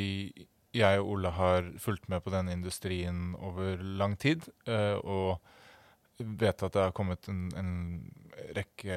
jeg 0.75 0.99
og 1.01 1.09
Ole 1.15 1.31
har 1.35 1.67
fulgt 1.79 2.07
med 2.11 2.23
på 2.23 2.31
denne 2.31 2.53
industrien 2.55 3.33
over 3.43 3.81
lang 3.99 4.15
tid, 4.19 4.47
uh, 4.69 4.99
og 5.03 5.41
vet 6.39 6.63
at 6.63 6.75
det 6.75 6.79
har 6.79 6.95
kommet 6.95 7.27
en, 7.31 7.49
en, 7.59 7.73
rekke 8.55 8.95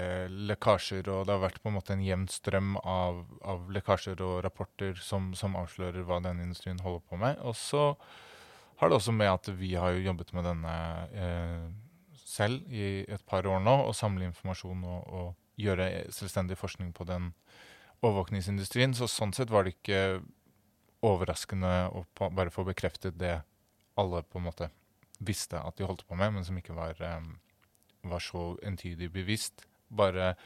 lekkasjer, 0.50 1.06
og 1.10 1.26
det 1.26 1.34
har 1.34 1.42
vært 1.42 1.60
på 1.62 1.70
en 1.70 1.76
måte 1.78 1.94
en 1.94 2.02
jevn 2.02 2.26
strøm 2.30 2.76
av, 2.82 3.20
av 3.46 3.68
lekkasjer 3.74 4.18
og 4.22 4.40
rapporter 4.46 4.98
som, 5.02 5.30
som, 5.38 5.54
avslører 5.58 6.06
hva 6.06 6.18
denne 6.22 6.46
industrien 6.46 6.78
holder 6.82 7.04
på 7.06 7.18
med. 7.18 7.38
Og 7.46 7.54
så 7.58 7.92
har 8.78 8.90
det 8.90 8.98
også 8.98 9.14
med 9.14 9.30
at 9.30 9.50
vi 9.58 9.72
har 9.78 9.94
jo 9.94 10.04
jobbet 10.06 10.34
med 10.34 10.46
denne 10.46 10.74
uh, 11.14 11.68
selv 12.28 12.66
i 12.70 13.04
et 13.08 13.24
par 13.26 13.46
år 13.46 13.62
nå, 13.62 13.76
og 13.88 13.96
samle 13.98 14.26
informasjon 14.28 14.82
og, 14.86 15.06
og 15.06 15.28
gjøre 15.58 16.08
selvstendig 16.14 16.58
forskning 16.58 16.92
på 16.96 17.06
den 17.08 17.32
overvåkningsindustrien. 18.04 18.94
Så 18.94 19.08
sånn 19.10 19.34
sett 19.36 19.50
var 19.52 19.66
det 19.66 19.76
ikke 19.76 20.20
overraskende 21.06 21.72
å 21.94 22.04
bare 22.18 22.52
få 22.54 22.64
bekreftet 22.66 23.18
det 23.18 23.40
alle 23.98 24.22
på 24.22 24.38
en 24.38 24.48
måte 24.48 24.70
visste 25.18 25.58
at 25.58 25.78
de 25.78 25.86
holdt 25.86 26.06
på 26.06 26.16
med, 26.18 26.32
men 26.34 26.46
som 26.46 26.58
ikke 26.58 26.76
var, 26.76 26.98
um, 27.02 27.34
var 28.06 28.22
så 28.22 28.52
entydig 28.66 29.10
bevisst. 29.14 29.66
Bare 29.88 30.36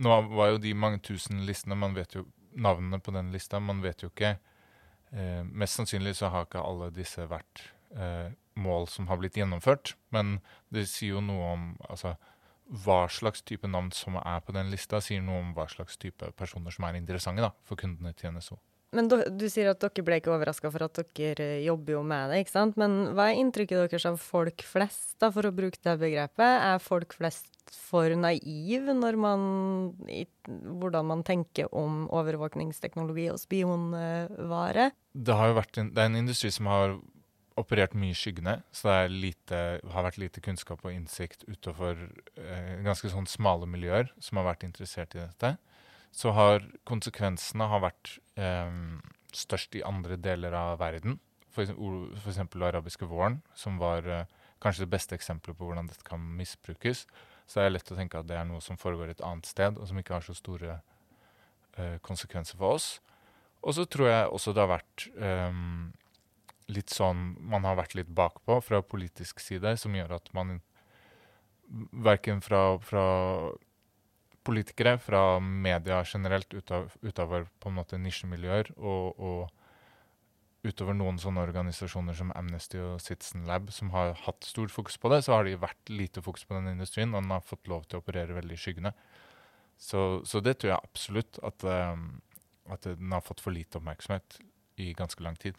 Nå 0.00 0.14
var 0.30 0.52
jo 0.52 0.60
de 0.62 0.70
mange 0.72 1.00
tusen 1.04 1.42
listene, 1.44 1.76
man 1.76 1.96
vet 1.96 2.14
jo 2.14 2.22
navnene 2.54 3.00
på 3.02 3.12
den 3.12 3.32
lista, 3.34 3.58
man 3.60 3.82
vet 3.82 4.04
jo 4.04 4.08
ikke 4.08 4.30
eh, 5.10 5.42
Mest 5.44 5.76
sannsynlig 5.76 6.14
så 6.16 6.30
har 6.32 6.46
ikke 6.46 6.62
alle 6.62 6.88
disse 6.94 7.26
vært 7.28 7.64
eh, 7.92 8.30
mål 8.54 8.86
som 8.88 9.10
har 9.10 9.18
blitt 9.20 9.36
gjennomført, 9.36 9.96
men 10.14 10.38
det 10.72 10.86
sier 10.88 11.18
jo 11.18 11.24
noe 11.26 11.50
om 11.52 11.66
altså, 11.90 12.14
hva 12.70 13.04
slags 13.10 13.42
type 13.42 13.68
navn 13.68 13.90
som 13.94 14.16
er 14.20 14.42
på 14.46 14.54
den 14.54 14.70
lista, 14.70 15.00
sier 15.02 15.22
noe 15.24 15.42
om 15.42 15.54
hva 15.56 15.66
slags 15.70 15.98
type 16.00 16.30
personer 16.38 16.74
som 16.74 16.86
er 16.86 16.98
interessante 17.00 17.42
da, 17.44 17.52
for 17.66 17.80
kundene 17.80 18.14
til 18.16 18.34
NSO. 18.34 18.60
Men 18.96 19.06
du, 19.06 19.20
du 19.38 19.44
sier 19.46 19.68
at 19.70 19.82
dere 19.82 20.02
ble 20.02 20.16
ikke 20.18 20.32
overraska 20.34 20.70
for 20.74 20.82
at 20.82 20.98
dere 21.14 21.60
jobber 21.62 21.94
jo 21.94 22.00
med 22.06 22.32
det, 22.32 22.40
ikke 22.42 22.54
sant? 22.56 22.78
Men 22.80 23.12
hva 23.14 23.28
er 23.30 23.38
inntrykket 23.38 23.84
deres 23.84 24.06
av 24.08 24.18
folk 24.22 24.64
flest, 24.66 25.14
da, 25.22 25.30
for 25.34 25.46
å 25.46 25.54
bruke 25.54 25.78
det 25.86 25.94
begrepet? 26.00 26.42
Er 26.42 26.82
folk 26.82 27.14
flest 27.14 27.46
for 27.70 28.10
naive 28.18 28.96
når 28.96 29.18
man 29.20 29.42
i, 30.10 30.24
Hvordan 30.50 31.06
man 31.06 31.22
tenker 31.22 31.68
om 31.76 32.08
overvåkningsteknologi 32.10 33.28
og 33.30 33.38
spionvare? 33.38 34.90
Det, 35.14 35.36
har 35.38 35.52
jo 35.52 35.58
vært 35.60 35.78
en, 35.78 35.92
det 35.94 36.02
er 36.02 36.10
en 36.10 36.22
industri 36.24 36.50
som 36.50 36.66
har 36.70 36.98
operert 37.60 37.94
mye 37.98 38.14
i 38.14 38.18
skyggene, 38.18 38.58
så 38.74 38.90
det 38.90 39.12
lite, 39.12 39.60
har 39.92 40.06
vært 40.06 40.20
lite 40.20 40.42
kunnskap 40.44 40.84
og 40.84 40.92
innsikt 40.94 41.46
utover 41.48 42.02
eh, 42.40 42.80
ganske 42.86 43.10
sånn 43.12 43.28
smale 43.30 43.68
miljøer 43.70 44.10
som 44.22 44.40
har 44.40 44.50
vært 44.52 44.66
interessert 44.68 45.16
i 45.16 45.22
dette. 45.22 45.54
Så 46.10 46.34
har 46.34 46.64
konsekvensene 46.88 47.68
har 47.70 47.84
vært 47.84 48.16
eh, 48.40 48.72
størst 49.36 49.78
i 49.78 49.84
andre 49.86 50.18
deler 50.18 50.56
av 50.56 50.78
verden. 50.82 51.20
F.eks. 51.50 52.40
arabiske 52.40 53.08
våren, 53.10 53.40
som 53.54 53.78
var 53.82 54.06
eh, 54.06 54.38
kanskje 54.62 54.86
det 54.86 54.92
beste 54.92 55.16
eksempelet 55.16 55.58
på 55.58 55.68
hvordan 55.68 55.90
dette 55.90 56.06
kan 56.06 56.22
misbrukes. 56.36 57.06
Så 57.46 57.58
det 57.58 57.66
er 57.66 57.74
lett 57.74 57.90
å 57.90 57.98
tenke 57.98 58.20
at 58.20 58.28
det 58.30 58.36
er 58.38 58.46
noe 58.46 58.62
som 58.62 58.78
foregår 58.78 59.10
et 59.10 59.22
annet 59.26 59.48
sted, 59.48 59.78
og 59.78 59.88
som 59.88 59.98
ikke 59.98 60.14
har 60.18 60.26
så 60.26 60.36
store 60.38 60.76
eh, 61.76 61.96
konsekvenser 62.06 62.60
for 62.60 62.78
oss. 62.78 62.92
Og 63.60 63.74
så 63.76 63.84
tror 63.90 64.08
jeg 64.08 64.28
også 64.30 64.54
det 64.56 64.62
har 64.62 64.70
vært 64.70 65.06
um, 65.20 65.90
litt 66.70 66.92
sånn 66.94 67.34
man 67.50 67.66
har 67.66 67.78
vært 67.78 67.96
litt 67.98 68.10
bakpå 68.14 68.60
fra 68.64 68.82
politisk 68.86 69.42
side, 69.42 69.76
som 69.80 69.94
gjør 69.96 70.16
at 70.18 70.30
man 70.36 70.58
verken 71.92 72.40
fra, 72.42 72.78
fra 72.82 73.04
politikere, 74.46 74.96
fra 74.98 75.38
media 75.40 76.02
generelt, 76.06 76.54
utover 76.54 77.46
på 77.60 77.70
en 77.70 77.78
måte 77.78 77.98
nisjemiljøer 78.00 78.72
og, 78.78 79.20
og 79.20 80.66
utover 80.66 80.96
noen 80.96 81.18
sånne 81.20 81.42
organisasjoner 81.46 82.16
som 82.16 82.32
Amnesty 82.36 82.80
og 82.82 82.98
Citizen 83.00 83.46
Lab, 83.48 83.70
som 83.72 83.92
har 83.94 84.12
hatt 84.26 84.44
stort 84.44 84.72
fokus 84.74 84.98
på 85.00 85.12
det, 85.12 85.22
så 85.24 85.36
har 85.36 85.46
de 85.46 85.56
vært 85.60 85.92
lite 85.92 86.22
fokus 86.24 86.44
på 86.44 86.56
den 86.56 86.74
industrien, 86.74 87.14
og 87.14 87.24
den 87.24 87.32
har 87.32 87.46
fått 87.46 87.70
lov 87.70 87.86
til 87.86 87.98
å 87.98 88.04
operere 88.04 88.36
veldig 88.36 88.58
i 88.58 88.60
skyggene. 88.60 88.92
Så, 89.80 90.20
så 90.28 90.42
det 90.44 90.58
tror 90.60 90.74
jeg 90.74 90.90
absolutt 90.90 91.40
at, 91.46 91.64
um, 91.64 92.20
at 92.68 92.84
den 92.84 93.14
har 93.16 93.24
fått 93.24 93.40
for 93.40 93.56
lite 93.56 93.80
oppmerksomhet 93.80 94.40
i 94.84 94.90
ganske 94.96 95.24
lang 95.24 95.38
tid. 95.40 95.56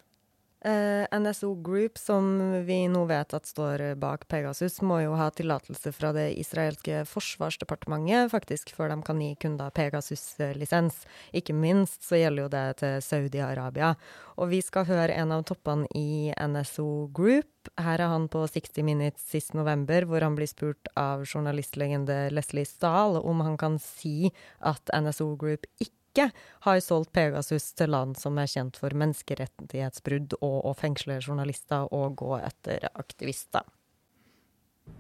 Eh, 0.64 1.20
NSO 1.20 1.56
Group, 1.56 1.98
som 1.98 2.52
vi 2.66 2.88
nå 2.88 3.06
vet 3.10 3.34
at 3.34 3.48
står 3.50 3.82
bak 3.98 4.28
Pegasus, 4.30 4.76
må 4.86 5.00
jo 5.02 5.16
ha 5.18 5.32
tillatelse 5.34 5.90
fra 5.96 6.12
det 6.14 6.28
israelske 6.38 7.00
forsvarsdepartementet 7.10 8.30
faktisk 8.30 8.70
før 8.78 8.92
de 8.94 9.00
kan 9.08 9.24
gi 9.24 9.32
kunder 9.42 9.74
Pegasus-lisens. 9.74 11.00
Ikke 11.34 11.56
minst 11.58 12.06
så 12.06 12.20
gjelder 12.22 12.46
jo 12.46 12.52
det 12.54 12.66
til 12.84 13.02
Saudi-Arabia. 13.08 13.96
Og 14.38 14.52
vi 14.52 14.60
skal 14.62 14.86
høre 14.86 15.16
en 15.18 15.34
av 15.34 15.48
toppene 15.50 15.90
i 15.98 16.30
NSO 16.38 17.08
Group. 17.10 17.72
Her 17.82 17.98
er 17.98 18.14
han 18.14 18.28
på 18.30 18.44
60 18.46 18.86
Minutes 18.86 19.26
sist 19.34 19.56
november, 19.58 20.06
hvor 20.06 20.22
han 20.22 20.38
blir 20.38 20.50
spurt 20.50 20.94
av 20.94 21.26
journalistlegende 21.26 22.28
Leslie 22.30 22.70
Stahl 22.70 23.18
om 23.18 23.42
han 23.42 23.58
kan 23.58 23.82
si 23.82 24.30
at 24.62 24.94
NSO 24.94 25.34
Group 25.42 25.66
ikke 25.82 26.01
ikke 26.12 26.32
har 26.66 26.80
solgt 26.80 27.12
Pegasus 27.14 27.72
til 27.74 27.90
land 27.90 28.18
som 28.20 28.38
er 28.38 28.50
kjent 28.52 28.78
for 28.78 28.94
menneskerettighetsbrudd 28.94 30.36
og 30.42 30.58
å 30.68 30.74
fengsle 30.76 31.20
journalister 31.24 31.88
og 31.94 32.18
gå 32.20 32.38
etter 32.40 32.90
aktivister. 32.94 33.64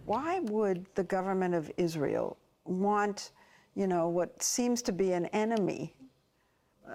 Why 0.08 0.39
would 0.39 0.86
the 0.96 1.03
government 1.03 1.56
of 1.56 1.70
Israel 1.77 2.38
want, 2.65 3.32
you 3.75 3.88
know, 3.88 4.08
what 4.08 4.41
seems 4.41 4.82
to 4.84 4.91
be 4.91 5.13
an 5.13 5.25
enemy 5.27 5.94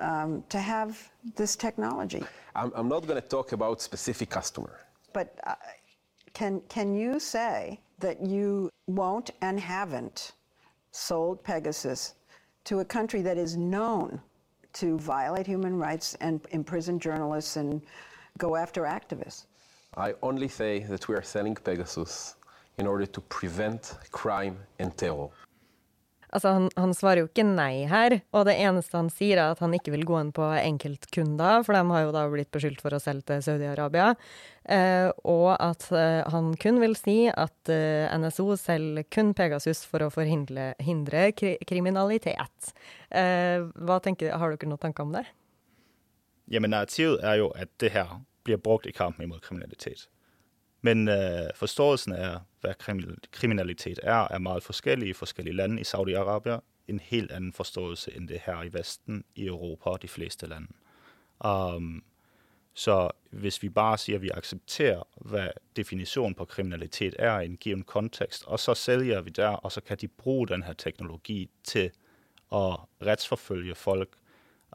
um, 0.00 0.42
to 0.49 0.58
have 0.58 0.96
this 1.37 1.56
technology? 1.56 2.25
I'm, 2.54 2.73
I'm 2.75 2.88
not 2.88 3.06
going 3.06 3.20
to 3.20 3.28
talk 3.28 3.52
about 3.52 3.82
specific 3.82 4.30
customer. 4.30 4.80
But 5.12 5.38
uh, 5.46 5.54
can, 6.32 6.62
can 6.68 6.94
you 6.94 7.20
say 7.20 7.80
that 8.00 8.20
you 8.25 8.70
won't 8.87 9.30
and 9.42 9.61
haven't 9.61 10.32
sold 10.90 11.42
Pegasus 11.44 12.14
to 12.66 12.80
a 12.80 12.85
country 12.85 13.23
that 13.23 13.38
is 13.38 13.56
known 13.56 14.20
to 14.75 14.99
violate 14.99 15.46
human 15.46 15.78
rights 15.78 16.16
and 16.20 16.40
imprison 16.50 16.99
journalists 16.99 17.56
and 17.56 17.80
go 18.38 18.56
after 18.56 18.82
activists. 18.82 19.46
I 19.96 20.14
only 20.23 20.49
say 20.49 20.80
that 20.80 21.08
we 21.08 21.14
are 21.14 21.23
selling 21.23 21.54
Pegasus 21.54 22.35
in 22.78 22.87
order 22.87 23.06
to 23.06 23.20
prevent 23.23 23.94
crime 24.11 24.58
and 24.78 24.94
terror. 24.96 25.28
Altså, 26.35 26.52
han, 26.56 26.66
han, 26.75 26.92
svarer 26.97 27.23
jo 27.23 27.28
ikke 27.28 27.45
nei 27.47 27.87
her, 27.90 28.18
og 28.35 28.49
det 28.49 28.56
eneste 28.59 28.99
han 28.99 29.11
sier 29.12 29.38
er 29.38 29.54
at 29.54 29.62
han 29.62 29.75
ikke 29.76 29.92
vil 29.95 30.04
gå 30.09 30.18
inn 30.21 30.33
på 30.35 30.49
enkeltkunder, 30.59 31.62
for 31.66 31.76
de 31.76 31.83
har 31.92 32.04
jo 32.06 32.14
da 32.16 32.25
blitt 32.33 32.50
beskyldt 32.54 32.83
for 32.83 32.97
å 32.97 33.00
selge 33.02 33.28
til 33.30 33.45
Saudi-Arabia, 33.47 34.11
eh, 34.64 35.09
og 35.28 35.52
at 35.54 35.87
eh, 35.95 36.23
han 36.35 36.52
kun 36.62 36.83
vil 36.83 36.97
si 36.99 37.16
at 37.30 37.73
eh, 37.73 38.11
NSO 38.18 38.50
selger 38.61 39.06
kun 39.12 39.33
Pegasus 39.38 39.85
for 39.87 40.02
å 40.02 40.11
forhindre 40.12 40.73
kri 41.38 41.56
kriminalitet. 41.66 42.73
Eh, 43.11 43.62
hva 43.87 44.00
tenker, 44.02 44.35
har 44.35 44.56
dere 44.56 44.73
noen 44.73 44.83
tanker 44.83 45.06
om 45.06 45.14
det? 45.14 45.26
Jamen, 46.50 46.75
narrativet 46.75 47.23
er 47.26 47.40
jo 47.40 47.50
at 47.59 47.71
det 47.83 47.95
her 47.95 48.18
blir 48.47 48.59
brukt 48.62 48.87
i 48.87 48.95
kampen 48.95 49.30
mot 49.30 49.42
kriminalitet. 49.42 50.06
Men 50.87 51.09
øh, 51.09 51.50
forståelsen 51.55 52.12
af, 52.12 52.38
hvad 52.61 52.75
kriminalitet 53.33 54.00
er, 54.02 54.28
er 54.31 54.38
meget 54.38 54.62
forskellig 54.62 55.09
i 55.09 55.12
forskellige 55.12 55.57
lande. 55.57 55.81
I 55.81 55.85
Saudi-Arabia 55.85 56.61
en 56.88 57.00
helt 57.00 57.33
anden 57.33 57.52
forståelse 57.52 58.16
end 58.16 58.28
det 58.28 58.40
her 58.45 58.62
i 58.62 58.73
Vesten, 58.73 59.25
i 59.35 59.47
Europa 59.47 59.90
og 59.90 60.02
de 60.02 60.09
fleste 60.09 60.47
lande. 60.47 60.66
Um, 61.45 62.05
så 62.75 63.11
hvis 63.31 63.62
vi 63.62 63.69
bare 63.69 63.99
siger, 63.99 64.16
at 64.16 64.23
vi 64.23 64.31
accepterer, 64.35 65.02
hvad 65.16 65.49
definitionen 65.76 66.35
på 66.35 66.45
kriminalitet 66.45 67.14
er 67.19 67.40
i 67.40 67.45
en 67.45 67.57
given 67.57 67.83
kontekst, 67.83 68.45
og 68.47 68.61
så 68.61 68.75
sælger 68.75 69.21
vi 69.21 69.31
der, 69.31 69.49
og 69.49 69.73
så 69.73 69.81
kan 69.81 69.97
de 69.97 70.09
bruge 70.09 70.49
den 70.49 70.62
her 70.62 70.73
teknologi 70.73 71.50
til 71.64 71.90
at 72.52 72.76
retsforfølge 73.02 73.75
folk 73.75 74.09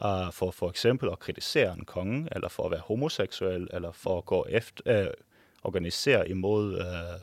uh, 0.04 0.32
for 0.32 0.50
for 0.50 0.68
eksempel 0.68 1.08
at 1.12 1.18
kritisere 1.18 1.72
en 1.72 1.84
konge, 1.84 2.28
eller 2.32 2.48
for 2.48 2.64
at 2.64 2.70
være 2.70 2.80
homoseksuel, 2.80 3.68
eller 3.72 3.92
for 3.92 4.18
at 4.18 4.24
gå 4.24 4.46
efter, 4.48 5.06
uh, 5.06 5.12
organisere 5.62 6.28
imod 6.28 6.78
øh, 6.80 7.18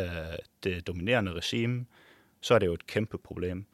øh, 0.00 0.38
det 0.64 0.86
dominerende 0.86 1.32
regime, 1.32 1.86
så 2.40 2.54
er 2.54 2.58
det 2.58 2.66
jo 2.66 2.74
et 2.74 2.86
kjempeproblem. 2.86 3.66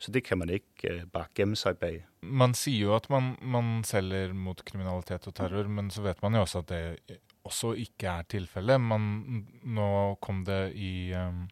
Så 0.00 0.12
det 0.12 0.24
kan 0.24 0.38
man 0.40 0.48
ikke 0.48 0.94
uh, 0.94 1.04
bare 1.12 1.28
gemme 1.36 1.56
seg 1.60 1.76
bak. 1.80 2.06
Man 2.24 2.54
sier 2.56 2.86
jo 2.88 2.94
at 2.96 3.10
man, 3.12 3.34
man, 3.42 3.82
selger 3.84 4.32
mot 4.32 4.62
kriminalitet 4.64 5.28
og 5.28 5.34
terror, 5.36 5.68
men 5.68 5.90
så 5.92 6.04
vet 6.04 6.22
man 6.24 6.38
jo 6.38 6.44
også 6.46 6.62
at 6.62 6.70
det 6.70 7.18
også 7.44 7.74
ikke 7.76 8.08
er 8.08 8.28
tilfellet. 8.32 8.80
Nå 8.80 9.90
kom 10.24 10.44
det 10.48 10.72
i, 10.72 11.12
um, 11.16 11.44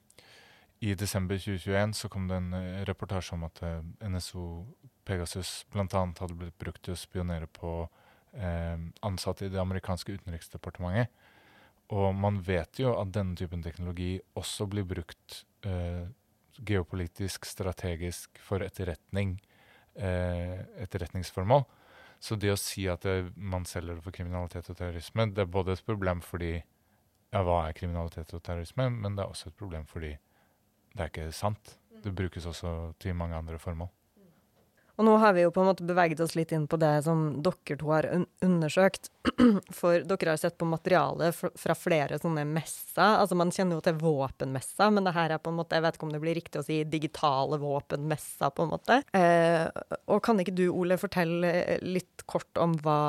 i 0.81 0.95
desember 0.95 1.37
2021 1.37 1.95
så 2.01 2.09
kom 2.13 2.29
det 2.29 2.41
en 2.41 2.57
uh, 2.57 2.83
reportasje 2.89 3.37
om 3.37 3.45
at 3.49 3.63
NSO 4.01 4.49
Pegasus 5.05 5.67
bl.a. 5.73 5.85
hadde 5.85 6.37
blitt 6.37 6.59
brukt 6.61 6.83
til 6.85 6.97
å 6.97 7.01
spionere 7.01 7.49
på 7.53 7.83
uh, 7.85 8.77
ansatte 9.05 9.45
i 9.45 9.53
det 9.53 9.61
amerikanske 9.61 10.17
utenriksdepartementet. 10.21 11.13
Og 11.95 12.13
man 12.15 12.41
vet 12.45 12.81
jo 12.83 12.93
at 13.01 13.13
denne 13.15 13.37
typen 13.39 13.63
teknologi 13.65 14.19
også 14.37 14.67
blir 14.69 14.85
brukt 14.89 15.43
eh, 15.65 16.05
geopolitisk, 16.59 17.47
strategisk, 17.49 18.41
for 18.45 18.65
etterretning, 18.65 19.39
eh, 19.95 20.59
etterretningsformål. 20.85 21.65
Så 22.21 22.37
det 22.37 22.51
å 22.53 22.59
si 22.59 22.89
at 22.91 23.07
det, 23.07 23.31
man 23.37 23.65
selger 23.69 23.97
det 23.97 24.05
for 24.05 24.15
kriminalitet 24.15 24.69
og 24.73 24.79
terrorisme, 24.81 25.29
det 25.33 25.45
er 25.45 25.53
både 25.55 25.77
et 25.77 25.87
problem 25.87 26.21
fordi 26.25 26.57
ja, 26.59 27.43
hva 27.45 27.61
er 27.69 27.77
kriminalitet 27.79 28.33
og 28.35 28.43
terrorisme, 28.43 28.89
men 28.91 29.17
det 29.17 29.25
er 29.25 29.31
også 29.31 29.53
et 29.53 29.59
problem 29.61 29.87
fordi 29.89 30.17
det 30.95 31.05
er 31.05 31.13
ikke 31.13 31.31
sant. 31.37 31.77
Det 32.03 32.15
brukes 32.15 32.47
også 32.49 32.93
til 33.01 33.17
mange 33.17 33.39
andre 33.39 33.59
formål. 33.63 33.91
Og 34.99 35.07
nå 35.07 35.15
har 35.23 35.35
vi 35.37 35.45
jo 35.45 35.53
på 35.55 35.63
en 35.63 35.69
måte 35.71 35.87
beveget 35.87 36.19
oss 36.25 36.35
litt 36.35 36.51
inn 36.55 36.65
på 36.67 36.77
det 36.83 37.05
som 37.07 37.21
dere 37.47 37.77
to 37.79 37.91
har 37.93 38.09
un 38.11 38.25
undersøkt. 38.43 39.13
For 39.79 40.03
dere 40.03 40.33
har 40.33 40.41
sett 40.43 40.57
på 40.59 40.67
materiale 40.67 41.31
fra 41.33 41.77
flere 41.79 42.19
sånne 42.19 42.43
messer. 42.49 43.21
Altså 43.21 43.39
Man 43.39 43.55
kjenner 43.55 43.79
jo 43.79 43.85
til 43.87 44.01
våpenmesser, 44.01 44.91
men 44.91 45.07
det 45.07 45.15
her 45.15 45.37
er 45.37 45.43
på 45.43 45.53
en 45.53 45.61
måte, 45.61 45.79
jeg 45.79 45.87
vet 45.87 45.99
ikke 46.01 46.09
om 46.09 46.17
det 46.17 46.23
blir 46.25 46.39
riktig 46.41 46.63
å 46.63 46.67
si 46.67 46.81
digitale 46.91 47.61
våpenmesser, 47.63 48.51
på 48.51 48.67
en 48.67 48.75
måte. 48.75 49.01
Eh, 49.15 49.65
og 50.11 50.23
kan 50.27 50.43
ikke 50.43 50.57
du, 50.59 50.67
Ole, 50.73 50.99
fortelle 50.99 51.79
litt 51.87 52.27
kort 52.27 52.59
om 52.59 52.75
hva 52.83 53.01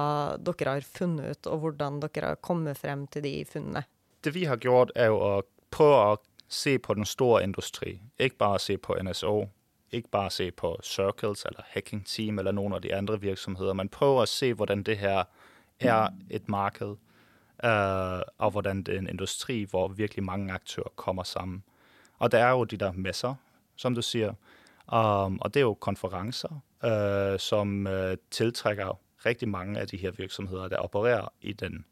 dere 0.45 0.77
har 0.77 0.85
funnet 0.85 1.39
ut, 1.39 1.49
og 1.49 1.65
hvordan 1.65 2.03
dere 2.05 2.35
har 2.35 2.43
kommet 2.45 2.77
frem 2.77 3.07
til 3.09 3.25
de 3.25 3.37
funnene? 3.49 3.87
Det 4.21 4.35
vi 4.35 4.45
har 4.45 4.61
gjort, 4.61 4.93
er 4.93 5.09
jo 5.09 5.17
å 5.17 5.35
prøve 5.73 6.01
å 6.05 6.17
se 6.49 6.77
på 6.81 6.93
den 6.97 7.09
store 7.09 7.41
industri, 7.45 7.97
ikke 8.21 8.43
bare 8.45 8.61
se 8.61 8.77
på 8.77 8.97
NSO 9.01 9.47
ikke 9.91 10.09
bare 10.11 10.29
se 10.31 10.51
på 10.51 10.75
Circles 10.83 11.45
eller 11.45 11.65
Hacking 11.73 12.05
Team 12.05 12.39
eller 12.39 12.51
noen 12.51 12.73
av 12.73 12.81
de 12.81 12.93
andre 12.95 13.19
virksomheter, 13.21 13.73
men 13.73 13.89
prøver 13.89 14.23
å 14.23 14.29
se 14.29 14.53
hvordan 14.53 14.83
det 14.83 14.97
her 14.97 15.23
er 15.79 16.09
et 16.29 16.49
marked, 16.49 16.97
uh, 17.63 18.21
og 18.37 18.51
hvordan 18.51 18.83
det 18.83 18.95
er 18.95 18.99
en 18.99 19.09
industri 19.09 19.65
hvor 19.65 19.87
virkelig 19.87 20.23
mange 20.23 20.53
aktører 20.53 20.91
kommer 20.95 21.23
sammen. 21.23 21.63
Og 22.19 22.31
det 22.31 22.39
er 22.39 22.49
jo 22.49 22.65
de 22.65 22.77
der 22.77 22.91
messer, 22.91 23.35
som 23.75 23.95
du 23.95 24.01
sier. 24.01 24.35
Um, 24.87 25.39
og 25.41 25.53
det 25.53 25.61
er 25.61 25.67
jo 25.67 25.73
konferanser 25.73 26.49
uh, 26.83 27.37
som 27.37 27.87
uh, 27.87 28.15
tiltrekker 28.31 28.97
riktig 29.25 29.49
mange 29.49 29.79
av 29.79 29.87
de 29.87 29.97
her 29.97 30.11
virksomheter 30.11 30.67
der 30.67 30.83
opererer 30.83 31.29
i 31.41 31.53
den, 31.53 31.85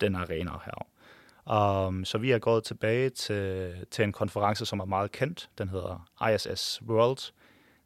den 0.00 0.16
arena 0.16 0.58
her. 0.64 0.86
Um, 1.46 2.04
så 2.04 2.18
vi 2.18 2.30
er 2.30 2.38
gået 2.38 2.64
tilbage 2.64 3.10
til, 3.10 3.74
til 3.90 4.04
en 4.04 4.12
konference, 4.12 4.66
som 4.66 4.80
er 4.80 4.84
meget 4.84 5.12
kendt. 5.12 5.50
Den 5.58 5.68
hedder 5.68 6.08
ISS 6.34 6.82
World. 6.86 7.32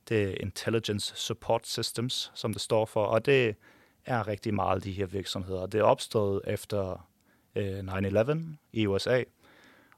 Det 0.09 0.23
er 0.23 0.35
Intelligence 0.41 1.17
Support 1.17 1.67
Systems, 1.67 2.33
som 2.35 2.53
det 2.53 2.63
står 2.63 2.87
for. 2.87 3.05
Og 3.05 3.27
det 3.27 3.57
er 4.05 4.29
rigtig 4.29 4.55
meget 4.55 4.85
de 4.85 4.93
her 4.93 5.07
virksomheder. 5.07 5.67
Det 5.67 5.81
er 5.81 5.85
opstået 5.85 6.41
efter 6.47 7.09
øh, 7.55 7.79
9-11 7.79 8.39
i 8.73 8.87
USA. 8.87 9.23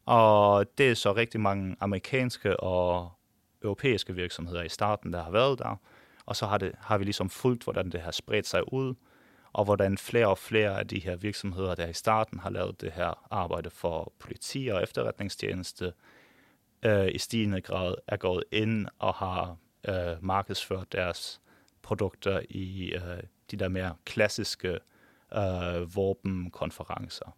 Og 0.07 0.67
det 0.79 0.91
er 0.91 0.95
så 0.95 1.13
rigtig 1.13 1.41
mange 1.41 1.77
amerikanske 1.81 2.61
og 2.61 3.13
europæiske 3.63 4.15
virksomheder 4.15 4.63
i 4.63 4.69
starten, 4.69 5.13
der 5.13 5.23
har 5.23 5.31
været 5.31 5.59
der. 5.59 5.81
Og 6.27 6.37
så 6.37 6.47
har, 6.47 6.59
det, 6.59 6.73
har 6.81 6.99
vi 6.99 7.05
ligesom 7.05 7.31
fulgt, 7.31 7.65
hvordan 7.65 7.91
det 7.91 8.01
har 8.01 8.11
spredt 8.11 8.47
sig 8.47 8.73
ud 8.73 8.95
og 9.57 9.65
hvordan 9.65 9.97
flere 9.99 10.29
og 10.29 10.39
flere 10.39 10.79
av 10.79 10.85
de 10.85 10.99
her 11.01 11.17
virksomheder 11.17 11.75
der 11.75 11.89
i 11.89 11.97
starten 11.97 12.39
har 12.45 12.51
lavet 12.53 12.81
det 12.81 12.93
her 12.93 13.17
arbeidet 13.31 13.73
for 13.73 14.13
politi 14.19 14.67
og 14.69 14.83
efterretningstjeneste, 14.83 15.93
øh, 16.85 17.09
i 17.09 17.19
stigende 17.19 17.61
grad 17.61 17.97
er 18.07 18.21
gått 18.21 18.45
inn 18.53 18.89
og 18.99 19.15
har 19.15 19.57
øh, 19.89 20.21
markedsført 20.21 20.93
deres 20.93 21.41
produkter 21.83 22.43
i 22.51 22.93
øh, 22.95 23.23
de 23.51 23.57
der 23.57 23.69
mer 23.69 23.97
klassiske 24.05 24.79
øh, 25.33 25.97
våpenkonferanser. 25.97 27.33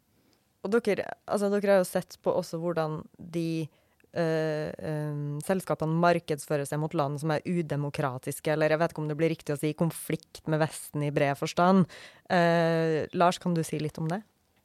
Og 0.62 0.72
dere, 0.72 1.04
altså 1.26 1.48
dere 1.48 1.70
har 1.70 1.84
jo 1.84 1.86
sett 1.86 2.18
på 2.22 2.32
også 2.34 2.58
hvordan 2.58 3.02
de 3.34 3.68
Uh, 4.18 5.38
selskapene 5.46 5.94
markedsfører 6.02 6.66
seg 6.66 6.80
mot 6.82 6.94
land 6.98 7.20
som 7.22 7.30
er 7.34 7.44
udemokratiske, 7.46 8.50
eller 8.50 8.74
jeg 8.74 8.82
vet 8.82 8.94
ikke 8.94 9.02
om 9.04 9.10
det 9.10 9.18
blir 9.20 9.32
riktig 9.34 9.54
å 9.54 9.60
si 9.60 9.70
konflikt 9.78 10.42
med 10.50 10.62
Vesten 10.64 11.04
i 11.06 11.12
bred 11.14 11.38
forstand. 11.38 11.86
Uh, 12.26 13.06
Lars, 13.14 13.38
kan 13.38 13.54
du 13.54 13.62
si 13.66 13.78
litt 13.78 14.00
om 14.02 14.10
det? 14.10 14.22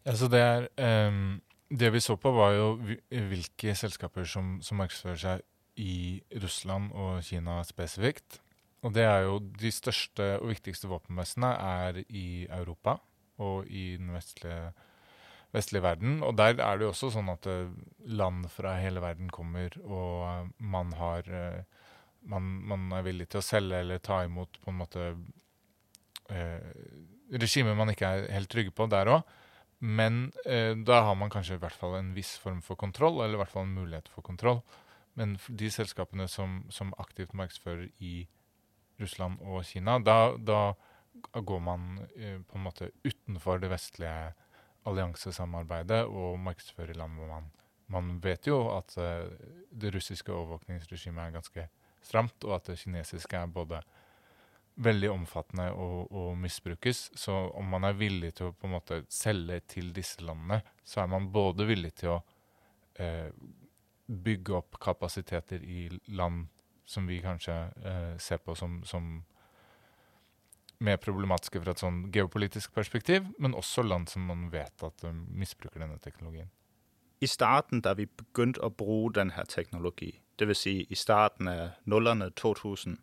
Altså 0.10 0.28
det, 0.32 0.42
er, 0.42 0.66
um, 1.08 1.38
det 1.70 1.94
vi 1.94 2.02
så 2.04 2.18
på, 2.20 2.34
var 2.36 2.56
jo 2.58 2.70
hvilke 3.08 3.76
selskaper 3.78 4.26
som, 4.28 4.58
som 4.66 4.82
markedsfører 4.82 5.22
seg 5.22 5.46
i 5.80 6.22
Russland 6.42 6.92
og 6.98 7.22
Kina 7.26 7.62
spesifikt. 7.66 8.42
Og 8.84 8.92
det 8.96 9.06
er 9.08 9.24
jo 9.28 9.38
de 9.40 9.72
største 9.72 10.34
og 10.42 10.52
viktigste 10.52 10.90
våpenmessene 10.92 11.54
er 11.56 12.02
i 12.10 12.44
Europa 12.52 12.98
og 13.42 13.70
i 13.72 13.94
den 13.98 14.12
vestlige 14.14 14.74
vestlige 15.54 15.86
verden. 15.86 16.18
Og 16.26 16.36
der 16.38 16.58
er 16.58 16.80
det 16.80 16.88
jo 16.88 16.92
også 16.94 17.12
sånn 17.14 17.32
at 17.34 17.48
eh, 17.50 17.72
land 18.10 18.48
fra 18.54 18.76
hele 18.82 19.04
verden 19.04 19.30
kommer, 19.34 19.76
og 19.84 20.26
eh, 20.28 20.52
man 20.74 20.94
har 21.00 21.30
eh, 21.30 21.64
man, 22.30 22.50
man, 22.72 22.92
er 22.96 23.06
villig 23.06 23.30
til 23.32 23.42
å 23.42 23.46
selge 23.46 23.82
eller 23.84 24.04
ta 24.04 24.24
imot 24.26 24.60
på 24.64 24.72
en 24.72 24.80
måte 24.80 25.08
eh, 26.32 26.70
regimer 27.34 27.76
man 27.78 27.92
ikke 27.92 28.10
er 28.10 28.30
helt 28.32 28.52
trygge 28.52 28.74
på 28.76 28.88
der 28.92 29.12
òg. 29.12 29.34
Men 29.84 30.30
eh, 30.48 30.72
da 30.80 31.02
har 31.10 31.18
man 31.20 31.32
kanskje 31.34 31.58
i 31.58 31.62
hvert 31.62 31.76
fall 31.76 31.98
en 31.98 32.14
viss 32.16 32.38
form 32.40 32.62
for 32.64 32.80
kontroll, 32.80 33.20
eller 33.20 33.36
i 33.36 33.42
hvert 33.42 33.52
fall 33.52 33.68
en 33.68 33.76
mulighet 33.76 34.08
for 34.12 34.24
kontroll. 34.24 34.62
Men 35.20 35.36
de 35.48 35.70
selskapene 35.70 36.30
som, 36.32 36.62
som 36.74 36.94
aktivt 37.02 37.36
markedsfører 37.38 37.90
i 38.02 38.24
Russland 39.02 39.42
og 39.44 39.66
Kina, 39.68 39.98
da, 40.00 40.34
da 40.38 40.74
går 41.36 41.62
man 41.66 42.00
eh, 42.16 42.40
på 42.40 42.58
en 42.58 42.66
måte 42.66 42.94
utenfor 43.04 43.60
det 43.62 43.74
vestlige 43.74 44.32
alliansesamarbeidet 44.90 46.04
og 46.06 46.40
markedsføre 46.40 46.96
land 46.98 47.18
hvor 47.20 47.30
man, 47.32 47.50
man 47.94 48.14
vet 48.24 48.48
jo 48.48 48.60
at 48.76 48.96
uh, 48.98 49.30
det 49.72 49.94
russiske 49.96 50.34
overvåkningsregimet 50.34 51.24
er 51.26 51.36
ganske 51.38 51.68
stramt, 52.04 52.44
og 52.44 52.58
at 52.58 52.72
det 52.72 52.80
kinesiske 52.82 53.38
er 53.38 53.52
både 53.52 53.82
veldig 54.84 55.10
omfattende 55.12 55.68
og, 55.72 56.12
og, 56.12 56.38
misbrukes. 56.38 57.12
Så 57.16 57.34
om 57.54 57.68
man 57.70 57.86
er 57.86 57.98
villig 57.98 58.34
til 58.38 58.50
å 58.50 58.56
på 58.58 58.68
en 58.68 58.74
måte 58.74 59.04
selge 59.14 59.60
til 59.76 59.92
disse 59.96 60.24
landene, 60.26 60.64
så 60.84 61.04
er 61.04 61.12
man 61.14 61.30
både 61.32 61.68
villig 61.70 61.94
til 62.02 62.16
å 62.16 62.18
uh, 63.00 63.30
bygge 64.08 64.58
opp 64.58 64.80
kapasiteter 64.82 65.64
i 65.64 65.86
land 66.18 66.48
som 66.86 67.08
vi 67.08 67.22
kanskje 67.24 67.54
uh, 67.86 68.16
ser 68.20 68.42
på 68.44 68.56
som, 68.60 68.82
som 68.84 69.22
mer 70.84 71.00
problematiske 71.02 71.62
fra 71.64 71.74
et 71.74 71.82
sånn 71.82 72.04
geopolitisk 72.14 72.74
perspektiv, 72.76 73.30
men 73.40 73.56
også 73.56 73.86
land 73.86 74.12
som 74.12 74.28
man 74.28 74.50
vet 74.52 74.84
at 74.84 75.00
de 75.02 75.14
misbruker 75.14 75.80
denne 75.80 76.00
teknologien. 76.04 76.52
I 77.24 77.28
starten, 77.28 77.82
da 77.82 77.94
vi 77.96 78.10
begynte 78.20 78.60
å 78.60 78.70
bruke 78.70 79.16
denne 79.16 79.46
teknologi, 79.48 80.12
dvs. 80.42 80.60
Si 80.60 80.76
i 80.90 81.00
starten 81.00 81.48
av 81.48 81.78
nullene 81.88 82.30
2000 82.36 82.98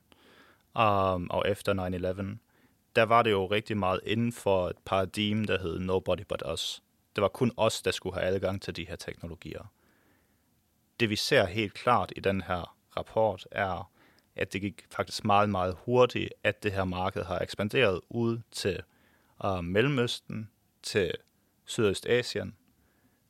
um, 0.75 1.29
og 1.33 1.47
etter 1.49 1.79
9-11, 1.79 2.37
der 2.99 3.07
var 3.09 3.25
det 3.25 3.33
jo 3.33 3.47
riktig 3.49 3.79
mye 3.79 4.03
innenfor 4.05 4.75
et 4.75 4.85
paradigme 4.85 5.47
der 5.47 5.63
het 5.65 5.81
'nobody 5.81 6.25
but 6.29 6.43
us'. 6.43 6.83
Det 7.17 7.23
var 7.23 7.29
kun 7.29 7.53
oss 7.57 7.83
der 7.83 7.91
skulle 7.91 8.15
ha 8.15 8.27
adgang 8.27 8.61
til 8.63 8.77
de 8.77 8.85
her 8.87 8.97
teknologier. 8.97 9.71
Det 11.01 11.11
vi 11.11 11.17
ser 11.17 11.47
helt 11.47 11.75
klart 11.75 12.13
i 12.17 12.21
denne 12.21 12.67
rapport, 12.97 13.47
er 13.51 13.89
at 14.41 14.53
det 14.53 14.61
gikk 14.61 14.87
faktisk 14.91 15.25
meget, 15.25 15.51
meget 15.51 15.77
hurtigt, 15.85 16.33
at 16.45 16.63
det 16.63 16.73
her 16.73 16.85
marked 16.85 17.25
har 17.25 17.39
ekspanderet 17.39 18.01
ud 18.09 18.39
til 18.51 18.83
uh, 19.45 19.65
Mellemøsten, 19.65 20.51
til 20.83 21.13
Sydøstasien, 21.65 22.57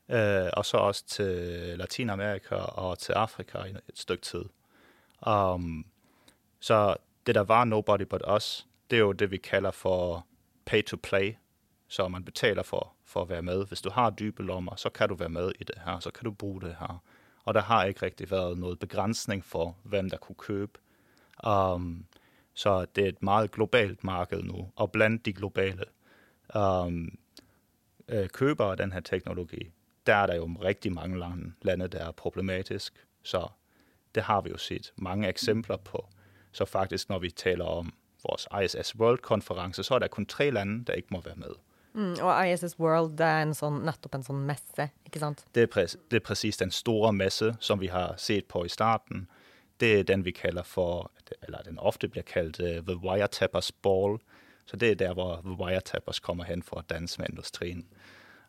uh, 0.09 0.49
og 0.53 0.66
så 0.66 0.77
også 0.77 1.07
til 1.07 1.35
Latinamerika 1.79 2.55
og 2.55 2.99
til 2.99 3.12
Afrika 3.12 3.59
i 3.59 3.70
et 3.70 3.99
stykke 3.99 4.23
tid. 4.23 4.44
Um, 5.27 5.87
så 6.61 6.96
det 7.27 7.35
der 7.35 7.44
var 7.44 7.64
Nobody 7.64 8.03
But 8.03 8.23
Us, 8.37 8.66
det 8.90 8.96
er 8.96 9.01
jo 9.01 9.12
det 9.12 9.31
vi 9.31 9.37
kaller 9.37 9.70
for 9.70 10.27
pay 10.64 10.85
to 10.85 10.96
play. 11.03 11.35
Så 11.88 12.09
man 12.09 12.25
betaler 12.25 12.62
for, 12.62 12.92
for 13.05 13.20
å 13.20 13.25
være 13.25 13.42
med. 13.42 13.66
Hvis 13.66 13.81
du 13.81 13.90
har 13.90 14.11
dype 14.11 14.42
lommer, 14.42 14.77
så 14.77 14.90
kan 14.90 15.09
du 15.09 15.14
være 15.14 15.29
med 15.29 15.53
i 15.61 15.64
det 15.64 15.79
her. 15.85 16.01
Så 16.01 16.11
kan 16.11 16.25
du 16.25 16.31
bruke 16.31 16.66
det 16.66 16.77
her. 16.79 17.03
Og 17.44 17.55
det 17.55 17.62
har 17.62 17.85
ikke 17.85 18.07
rigtig 18.07 18.31
vært 18.31 18.59
noen 18.59 18.77
begrensning 18.77 19.44
for 19.44 19.77
hvem 19.83 20.11
der 20.11 20.16
kunne 20.23 20.38
kjøpe 20.38 20.79
Um, 21.46 22.07
så 22.55 22.87
det 22.96 23.05
er 23.05 23.09
et 23.09 23.22
meget 23.22 23.50
globalt 23.50 24.05
marked 24.05 24.42
nå. 24.42 24.68
Og 24.76 24.92
blant 24.92 25.26
de 25.26 25.33
globale 25.33 25.85
um, 26.55 27.18
øh, 28.09 28.29
købere 28.29 28.70
av 28.70 28.76
denne 28.76 29.00
teknologi, 29.00 29.70
der 30.07 30.14
er 30.14 30.26
det 30.26 30.37
jo 30.37 30.44
riktig 30.64 30.92
mange 30.92 31.18
lande, 31.18 31.53
lande 31.62 31.88
der 31.88 32.07
er 32.07 32.11
problematisk. 32.12 33.07
Så 33.22 33.48
det 34.14 34.22
har 34.22 34.40
vi 34.40 34.50
jo 34.50 34.57
sett 34.57 34.92
mange 34.96 35.29
eksempler 35.29 35.76
på. 35.76 36.09
Så 36.53 36.64
faktisk 36.64 37.09
når 37.09 37.18
vi 37.18 37.31
taler 37.31 37.64
om 37.64 37.92
vores 38.29 38.48
ISS 38.64 38.96
World-konferanse, 38.96 39.83
så 39.83 39.94
er 39.94 39.98
det 39.98 40.11
kun 40.11 40.26
tre 40.26 40.50
land 40.50 40.87
der 40.87 40.92
ikke 40.92 41.09
må 41.11 41.20
være 41.20 41.37
med. 41.37 41.55
Mm, 41.92 42.14
og 42.22 42.48
ISS 42.48 42.79
World 42.81 43.16
det 43.18 43.26
er 43.26 43.42
en 43.42 43.55
sånn, 43.55 43.81
nettopp 43.87 44.14
en 44.14 44.22
sånn 44.22 44.42
messe, 44.46 44.90
ikke 45.07 45.22
sant? 45.22 45.44
Det 45.55 45.62
er, 45.62 45.96
det 46.11 46.20
er 46.20 46.26
præcis 46.26 46.57
den 46.57 46.70
store 46.70 47.12
messe, 47.12 47.55
som 47.61 47.81
vi 47.81 47.87
har 47.90 48.14
sett 48.16 48.48
på 48.48 48.64
i 48.64 48.68
starten. 48.68 49.26
Det 49.81 49.93
er 49.99 50.07
den, 50.09 50.25
vi 50.25 50.35
kaller 50.37 50.66
for, 50.66 51.11
eller 51.43 51.64
den 51.64 51.79
ofte 51.79 52.09
blir 52.09 52.27
kalt 52.29 52.61
uh, 52.61 52.81
The 52.85 52.99
Wiretappers 53.01 53.73
Ball. 53.73 54.19
Så 54.66 54.77
det 54.77 54.90
er 54.90 54.95
der, 54.95 55.14
hvor 55.14 55.40
The 55.43 55.57
Wiretappers 55.59 56.21
kommer 56.21 56.45
hen 56.45 56.62
for 56.62 56.83
å 56.83 56.88
danse 56.88 57.21
med 57.21 57.33
industrien. 57.33 57.87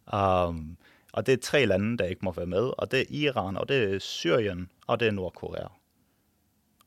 Um, 0.05 0.77
og 1.13 1.25
det 1.25 1.33
er 1.33 1.43
tre 1.43 1.65
lande, 1.65 1.97
der 1.97 2.13
ikke 2.13 2.27
må 2.27 2.33
være 2.35 2.51
med, 2.53 2.73
og 2.77 2.91
det 2.91 3.01
er 3.01 3.13
Iran, 3.15 3.57
og 3.57 3.67
det 3.67 3.79
er 3.83 3.99
Syrien, 3.99 4.69
og 4.87 4.99
det 4.99 5.07
er 5.07 5.15
Nordkorea. 5.15 5.69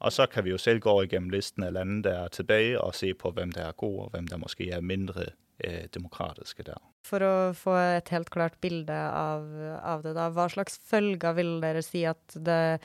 Og 0.05 0.13
så 0.13 0.27
kan 0.27 0.45
vi 0.45 0.53
jo 0.53 0.59
selv 0.59 0.81
gå 0.85 0.95
igennem 1.03 1.33
listen 1.33 1.65
av 1.65 1.73
lande, 1.77 2.03
der 2.09 2.25
er 2.25 2.33
tilbake, 2.33 2.81
og 2.81 2.95
se 2.97 3.15
på, 3.15 3.33
hvem 3.33 3.53
der 3.53 3.69
er 3.69 3.79
gode, 3.81 4.07
og 4.07 4.11
hvem 4.13 4.29
der 4.29 4.41
måske 4.41 4.71
er 4.71 4.85
mindre 4.85 5.31
eh, 5.59 5.87
demokratiske 5.95 6.67
der. 6.67 6.81
For 7.05 7.25
å 7.25 7.53
få 7.57 7.77
et 7.99 8.09
helt 8.13 8.31
klart 8.33 8.57
bilde 8.65 8.97
av, 8.97 9.45
av 9.85 10.05
det, 10.05 10.15
da, 10.17 10.31
hva 10.33 10.49
slags 10.53 10.79
følger 10.89 11.37
vil 11.37 11.59
dere 11.61 11.85
si 11.85 12.05
at 12.09 12.37
det 12.37 12.81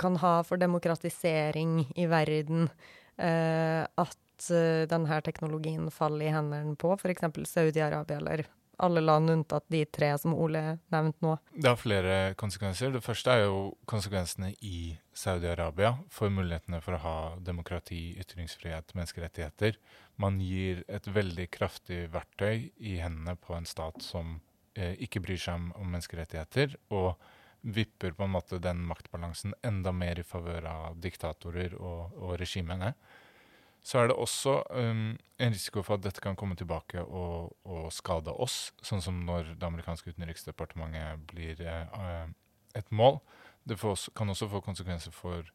kan 0.00 0.16
ha 0.22 0.38
for 0.46 0.60
demokratisering 0.60 1.84
i 2.00 2.06
verden 2.10 2.68
eh, 3.20 3.84
at 3.84 4.48
eh, 4.50 4.86
denne 4.90 5.20
teknologien 5.26 5.90
faller 5.94 6.30
i 6.30 6.32
hendene 6.34 6.76
på 6.80 6.94
f.eks. 6.96 7.28
Saudi-Arabia 7.52 8.20
eller 8.20 8.46
alle 8.80 9.00
land 9.00 9.30
unntatt 9.30 9.64
de 9.68 9.84
tre 9.84 10.10
som 10.18 10.34
Ole 10.34 10.78
nevnte 10.92 11.24
nå? 11.24 11.34
Det 11.52 11.68
har 11.68 11.78
flere 11.78 12.14
konsekvenser. 12.40 12.92
Det 12.94 13.02
første 13.04 13.34
er 13.34 13.42
jo 13.44 13.74
konsekvensene 13.90 14.54
i 14.64 14.94
Saudi-Arabia 15.16 15.94
for 16.12 16.32
mulighetene 16.32 16.80
for 16.84 16.96
å 16.96 17.02
ha 17.04 17.16
demokrati, 17.44 18.14
ytringsfrihet, 18.22 18.94
menneskerettigheter. 18.96 19.76
Man 20.20 20.40
gir 20.40 20.84
et 20.88 21.08
veldig 21.08 21.50
kraftig 21.52 22.06
verktøy 22.14 22.70
i 22.78 22.96
hendene 23.02 23.36
på 23.40 23.56
en 23.56 23.68
stat 23.68 24.00
som 24.04 24.38
eh, 24.74 24.96
ikke 25.04 25.22
bryr 25.26 25.40
seg 25.40 25.60
om, 25.60 25.84
menneskerettigheter, 25.84 26.78
og 26.96 27.20
vipper 27.60 28.14
på 28.16 28.24
en 28.24 28.34
måte 28.34 28.60
den 28.62 28.82
maktbalansen 28.88 29.54
enda 29.66 29.92
mer 29.92 30.20
i 30.20 30.26
favør 30.26 30.68
av 30.70 31.00
diktatorer 31.02 31.74
og, 31.78 32.14
og 32.16 32.38
regimene. 32.40 32.94
Så 33.82 33.98
er 34.00 34.10
det 34.10 34.16
også 34.20 34.58
um, 34.76 35.14
en 35.40 35.54
risiko 35.54 35.82
for 35.84 35.96
at 35.96 36.04
dette 36.04 36.20
kan 36.20 36.36
komme 36.36 36.56
tilbake 36.56 37.00
og, 37.00 37.54
og 37.64 37.88
skade 37.96 38.32
oss, 38.32 38.74
sånn 38.84 39.00
som 39.04 39.22
når 39.24 39.54
det 39.54 39.68
amerikanske 39.68 40.12
utenriksdepartementet 40.12 41.24
blir 41.30 41.62
uh, 41.64 42.28
et 42.76 42.90
mål. 42.92 43.20
Det 43.64 43.78
også, 43.80 44.12
kan 44.16 44.28
også 44.28 44.50
få 44.52 44.60
konsekvenser 44.64 45.14
for 45.16 45.48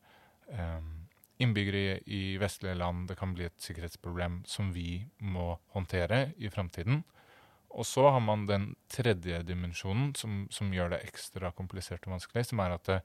um, 0.50 1.06
innbyggere 1.42 2.00
i, 2.06 2.38
vestlige 2.42 2.78
land. 2.80 3.08
Det 3.10 3.18
kan 3.20 3.36
bli 3.36 3.46
et 3.46 3.62
sikkerhetsproblem 3.62 4.42
som 4.50 4.72
vi 4.74 5.06
må 5.20 5.56
håndtere 5.76 6.32
i 6.38 6.50
framtiden. 6.50 7.04
Og 7.76 7.86
så 7.88 8.08
har 8.08 8.22
man 8.24 8.46
den 8.48 8.70
tredje 8.92 9.42
dimensjonen, 9.44 10.14
som, 10.16 10.46
som, 10.54 10.72
gjør 10.74 10.94
det 10.94 11.04
ekstra 11.10 11.52
komplisert 11.56 12.06
og 12.08 12.16
vanskelig, 12.16 12.46
som 12.48 12.62
er 12.64 12.76
at 12.78 12.88
det, 12.88 13.00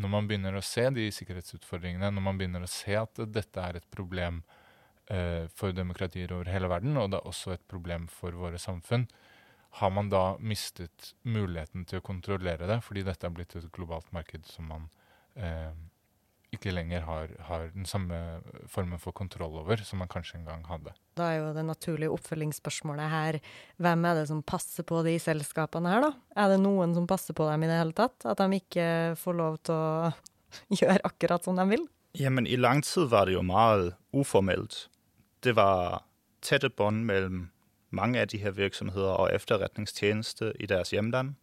når 0.00 0.12
man 0.12 0.28
begynner 0.28 0.56
å 0.56 0.64
se 0.64 0.84
de 0.94 1.06
sikkerhetsutfordringene, 1.14 2.12
når 2.12 2.24
man 2.26 2.40
begynner 2.40 2.64
å 2.64 2.70
se 2.70 2.94
at 3.00 3.22
dette 3.32 3.64
er 3.64 3.80
et 3.80 3.88
problem 3.92 4.42
eh, 5.10 5.48
for 5.56 5.72
demokratier 5.76 6.32
over 6.36 6.52
hele 6.52 6.68
verden, 6.70 6.98
og 7.00 7.10
det 7.12 7.20
er 7.20 7.32
også 7.32 7.54
et 7.56 7.64
problem 7.70 8.06
for 8.12 8.36
våre 8.36 8.60
samfunn, 8.60 9.08
har 9.80 9.92
man 9.94 10.10
da 10.12 10.24
mistet 10.42 11.12
muligheten 11.22 11.86
til 11.88 12.00
å 12.00 12.04
kontrollere 12.04 12.68
det, 12.68 12.80
fordi 12.84 13.06
dette 13.06 13.26
er 13.26 13.34
blitt 13.34 13.56
et 13.56 13.70
globalt 13.72 14.08
marked 14.12 14.48
som 14.50 14.68
man 14.68 14.88
eh, 15.38 15.72
ikke 16.54 16.72
lenger 16.74 17.04
har, 17.06 17.30
har, 17.46 17.68
den 17.74 17.86
samme 17.86 18.16
formen 18.70 18.98
for 18.98 19.14
kontroll 19.16 19.54
over 19.60 19.82
som 19.86 20.00
man 20.02 20.10
kanskje 20.10 20.40
en 20.40 20.48
gang 20.48 20.64
hadde. 20.66 20.92
Da 21.18 21.28
er 21.30 21.38
jo 21.38 21.52
det 21.54 21.64
naturlige 21.66 22.10
oppfølgingsspørsmålet 22.14 23.12
her 23.12 23.38
hvem 23.78 24.04
er 24.08 24.18
det 24.18 24.26
som 24.30 24.42
passer 24.42 24.86
på 24.86 25.02
de 25.06 25.14
selskapene 25.22 25.92
her, 25.92 26.08
da? 26.08 26.12
Er 26.42 26.52
det 26.54 26.60
noen 26.64 26.96
som 26.96 27.06
passer 27.10 27.36
på 27.38 27.46
dem 27.50 27.64
i 27.64 27.70
det 27.70 27.78
hele 27.78 27.96
tatt? 27.96 28.26
At 28.26 28.42
de 28.42 28.58
ikke 28.58 28.88
får 29.20 29.38
lov 29.38 29.60
til 29.68 29.78
å 29.78 30.12
gjøre 30.80 31.04
akkurat 31.06 31.46
som 31.46 31.60
de 31.60 31.68
vil? 31.70 31.86
Jamen, 32.18 32.46
i 32.50 32.58
lang 32.58 32.82
tid 32.82 33.06
var 33.12 33.28
det 33.28 33.36
jo 33.38 33.46
meget 33.46 33.94
uformelt. 34.10 34.88
Det 35.46 35.54
var 35.56 36.02
tette 36.42 36.70
bånd 36.74 37.04
mellom 37.06 37.50
mange 37.94 38.20
av 38.20 38.26
de 38.32 38.38
her 38.42 38.50
virksomheter 38.50 39.14
og 39.14 39.30
etterretningstjeneste 39.34 40.52
i 40.58 40.66
deres 40.66 40.90
hjemland. 40.90 41.36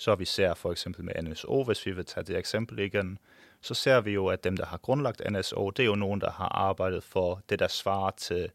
Så 0.00 0.14
vi 0.16 0.24
ser 0.24 0.54
f.eks. 0.56 0.86
med 0.98 1.12
NSO, 1.22 1.62
hvis 1.68 1.84
vi 1.86 1.92
vil 1.92 2.08
ta 2.08 2.22
det 2.24 2.38
eksempelet 2.38 2.88
igjen, 2.88 3.18
så 3.60 3.74
ser 3.74 4.00
vi 4.00 4.10
jo 4.10 4.26
at 4.26 4.44
dem 4.44 4.56
der 4.56 4.66
har 4.66 4.78
grunnlagt 4.78 5.22
NSO, 5.30 5.70
det 5.70 5.82
er 5.82 5.86
jo 5.86 5.94
noen 5.94 6.20
der 6.20 6.30
har 6.30 6.48
arbeidet 6.48 7.04
for 7.04 7.42
det 7.48 7.58
der 7.58 7.68
svarer 7.68 8.10
til 8.10 8.50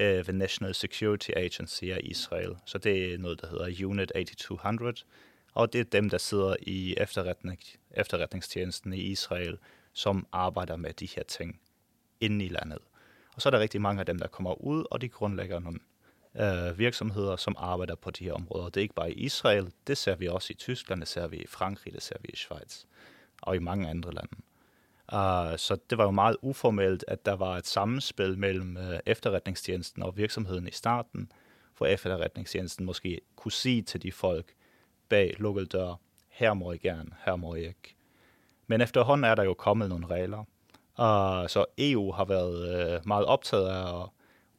uh, 0.00 0.24
The 0.24 0.32
National 0.32 0.74
Security 0.74 1.30
Agency 1.36 1.84
av 1.84 1.98
Israel. 2.02 2.56
Så 2.64 2.78
det 2.78 3.14
er 3.14 3.18
noe 3.18 3.36
der 3.36 3.50
heter 3.50 3.86
Unit 3.86 4.12
8200. 4.14 5.04
Og 5.54 5.72
det 5.72 5.80
er 5.80 5.84
dem 5.84 6.10
der 6.10 6.18
sitter 6.18 6.56
i 6.60 6.94
efterretning, 6.98 7.58
efterretningstjenesten 7.90 8.92
i 8.92 9.00
Israel 9.00 9.58
som 9.92 10.26
arbeider 10.32 10.76
med 10.76 10.92
de 10.92 11.06
her 11.06 11.22
ting 11.22 11.60
inne 12.20 12.44
i 12.44 12.48
landet. 12.48 12.78
Og 13.34 13.42
så 13.42 13.48
er 13.48 13.50
det 13.50 13.60
riktig 13.60 13.80
mange 13.80 14.00
av 14.00 14.06
dem 14.06 14.18
der 14.18 14.26
kommer 14.26 14.64
ut, 14.64 14.86
og 14.90 15.00
de 15.00 15.08
grunnlegger 15.08 15.58
noen 15.58 15.80
uh, 16.40 16.78
virksomheter 16.78 17.36
som 17.36 17.56
arbeider 17.58 17.94
på 17.94 18.10
de 18.10 18.24
her 18.24 18.32
områder. 18.32 18.68
Det 18.70 18.80
er 18.80 18.82
ikke 18.82 18.94
bare 18.94 19.12
i 19.12 19.26
Israel, 19.26 19.72
det 19.86 19.98
ser 19.98 20.14
vi 20.14 20.28
også 20.28 20.52
i 20.52 20.56
Tyskland, 20.56 21.00
det 21.00 21.08
ser 21.08 21.26
vi 21.26 21.36
i 21.36 21.46
Frankrike, 21.46 21.94
det 21.94 22.02
ser 22.02 22.16
vi 22.22 22.28
i 22.28 22.36
Sveits 22.36 22.86
og 23.44 23.56
i 23.56 23.58
mange 23.58 23.88
andre 23.88 24.12
land. 24.12 24.28
Uh, 25.12 25.56
så 25.56 25.76
det 25.90 25.98
var 25.98 26.04
jo 26.04 26.10
meget 26.10 26.36
uformelt, 26.42 27.04
at 27.08 27.26
der 27.26 27.36
var 27.36 27.56
et 27.56 27.66
sammenspill 27.66 28.38
mellom 28.38 28.76
uh, 28.76 28.98
efterretningstjenesten 29.06 30.02
og 30.02 30.16
virksomheden 30.16 30.68
i 30.68 30.70
starten, 30.70 31.32
for 31.74 31.86
efterretningstjenesten 31.86 32.86
måske 32.86 33.20
kunne 33.36 33.52
si 33.52 33.82
til 33.82 34.02
de 34.02 34.12
folk 34.12 34.54
bag 35.08 35.34
lukket 35.38 35.72
dør, 35.72 36.00
her 36.28 36.54
må 36.54 36.72
I 36.72 36.78
gerne, 36.78 37.10
her 37.24 37.36
må 37.36 37.54
I 37.54 37.66
ikke. 37.66 37.94
Men 38.66 38.80
efterhånden 38.80 39.24
er 39.24 39.34
der 39.34 39.42
jo 39.42 39.54
kommet 39.54 39.88
noen 39.88 40.10
regler. 40.10 40.44
Uh, 40.98 41.48
så 41.48 41.64
EU 41.78 42.12
har 42.12 42.24
vært 42.24 43.00
uh, 43.02 43.08
meget 43.08 43.26
opptatt 43.26 43.66
av 43.68 43.94
å 43.94 44.12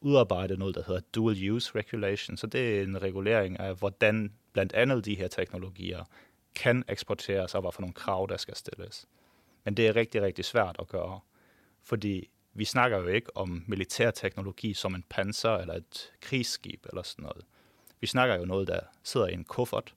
utarbeide 0.06 0.58
noe 0.60 0.72
der 0.72 0.84
heter 0.86 1.04
dual 1.14 1.38
use 1.56 1.74
regulation. 1.74 2.36
Så 2.36 2.46
det 2.46 2.60
er 2.60 2.82
en 2.84 3.02
regulering 3.02 3.60
av 3.60 3.80
hvordan 3.80 4.30
bl.a. 4.52 4.84
de 5.00 5.16
her 5.16 5.28
teknologier 5.28 6.04
kan 6.56 6.84
eksporteres, 6.88 7.54
og 7.54 7.66
hva 7.66 7.72
for 7.74 7.84
noen 7.84 7.96
krav 7.96 8.30
der 8.32 8.40
skal 8.42 8.56
stilles. 8.58 9.04
Men 9.64 9.76
det 9.76 9.88
er 9.88 9.98
riktig, 9.98 10.22
riktig 10.22 10.46
svært 10.48 10.80
å 10.80 10.86
gjøre. 10.90 11.20
Fordi 11.86 12.16
vi 12.56 12.64
snakker 12.64 13.04
jo 13.04 13.18
ikke 13.20 13.36
om 13.36 13.60
militær 13.68 14.10
teknologi 14.16 14.72
som 14.74 14.94
en 14.96 15.04
panser 15.12 15.62
eller 15.62 15.82
et 15.82 16.00
krigsskip 16.24 16.88
eller 16.88 17.04
sånn 17.04 17.26
noe. 17.28 17.44
Vi 18.00 18.08
snakker 18.08 18.40
jo 18.40 18.48
noe 18.48 18.64
der 18.68 18.88
sitter 19.02 19.30
i 19.30 19.36
en 19.36 19.44
kuffert. 19.44 19.92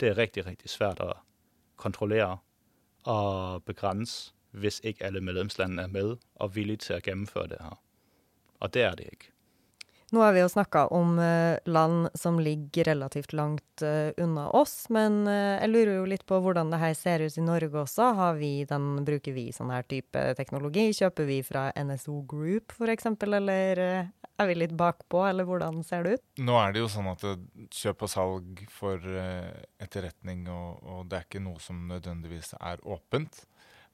Det 0.00 0.10
er 0.10 0.18
riktig, 0.18 0.46
riktig 0.46 0.70
svært 0.72 1.02
å 1.04 1.12
kontrollere 1.80 2.38
og 3.04 3.64
begrense 3.68 4.32
hvis 4.56 4.80
ikke 4.88 5.04
alle 5.10 5.20
medlemslandene 5.20 5.84
er 5.84 5.92
med 5.92 6.16
og 6.40 6.54
villige 6.56 6.86
til 6.86 6.96
å 6.96 7.02
gjennomføre 7.04 7.52
det 7.52 7.60
her. 7.60 7.80
Og 8.60 8.72
det 8.72 8.82
er 8.82 8.94
det 8.96 9.08
ikke. 9.12 9.35
Nå 10.14 10.20
har 10.22 10.32
vi 10.36 10.40
jo 10.40 10.48
snakka 10.48 10.84
om 10.94 11.18
uh, 11.18 11.58
land 11.64 12.08
som 12.14 12.38
ligger 12.40 12.84
relativt 12.84 13.32
langt 13.32 13.82
uh, 13.82 14.14
unna 14.16 14.44
oss, 14.54 14.86
men 14.94 15.24
uh, 15.26 15.58
jeg 15.58 15.72
lurer 15.72 15.92
jo 15.96 16.04
litt 16.06 16.22
på 16.30 16.38
hvordan 16.44 16.70
det 16.70 16.78
her 16.78 16.94
ser 16.94 17.24
ut 17.26 17.38
i 17.38 17.42
Norge 17.42 17.80
også. 17.82 18.12
Vi 18.38 18.52
den, 18.70 18.86
bruker 19.08 19.34
vi 19.34 19.48
sånn 19.54 19.74
her 19.74 19.82
type 19.90 20.22
teknologi? 20.38 20.92
Kjøper 20.94 21.26
vi 21.26 21.40
fra 21.46 21.66
NSO 21.74 22.20
Group 22.30 22.76
f.eks., 22.78 23.10
eller 23.26 23.82
er 23.82 24.48
vi 24.50 24.54
litt 24.54 24.76
bakpå, 24.78 25.24
eller 25.26 25.48
hvordan 25.48 25.82
ser 25.82 26.06
det 26.06 26.16
ut? 26.18 26.26
Nå 26.38 26.54
er 26.60 26.76
det 26.76 26.84
jo 26.84 26.92
sånn 26.92 27.10
at 27.10 27.26
kjøp 27.74 28.06
og 28.06 28.12
salg 28.12 28.66
for 28.70 29.02
etterretning, 29.82 30.46
og, 30.52 30.82
og 30.86 31.06
det 31.10 31.18
er 31.18 31.26
ikke 31.26 31.42
noe 31.42 31.58
som 31.62 31.82
nødvendigvis 31.90 32.54
er 32.60 32.84
åpent. 32.86 33.42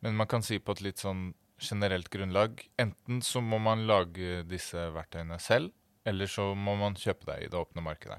Men 0.05 0.19
man 0.19 0.29
kan 0.29 0.45
si 0.45 0.61
på 0.61 0.77
et 0.77 0.85
litt 0.85 1.01
sånn 1.01 1.31
generelt 1.63 2.11
grunnlag 2.11 2.59
enten 2.81 3.23
så 3.23 3.41
må 3.41 3.61
man 3.63 3.87
lage 3.87 4.43
disse 4.51 4.91
verktøyene 4.93 5.39
selv, 5.41 5.71
eller 6.09 6.31
så 6.31 6.53
må 6.59 6.75
man 6.81 6.99
kjøpe 6.99 7.29
det 7.31 7.39
i 7.45 7.51
det 7.53 7.59
åpne 7.59 7.85
markedet. 7.85 8.19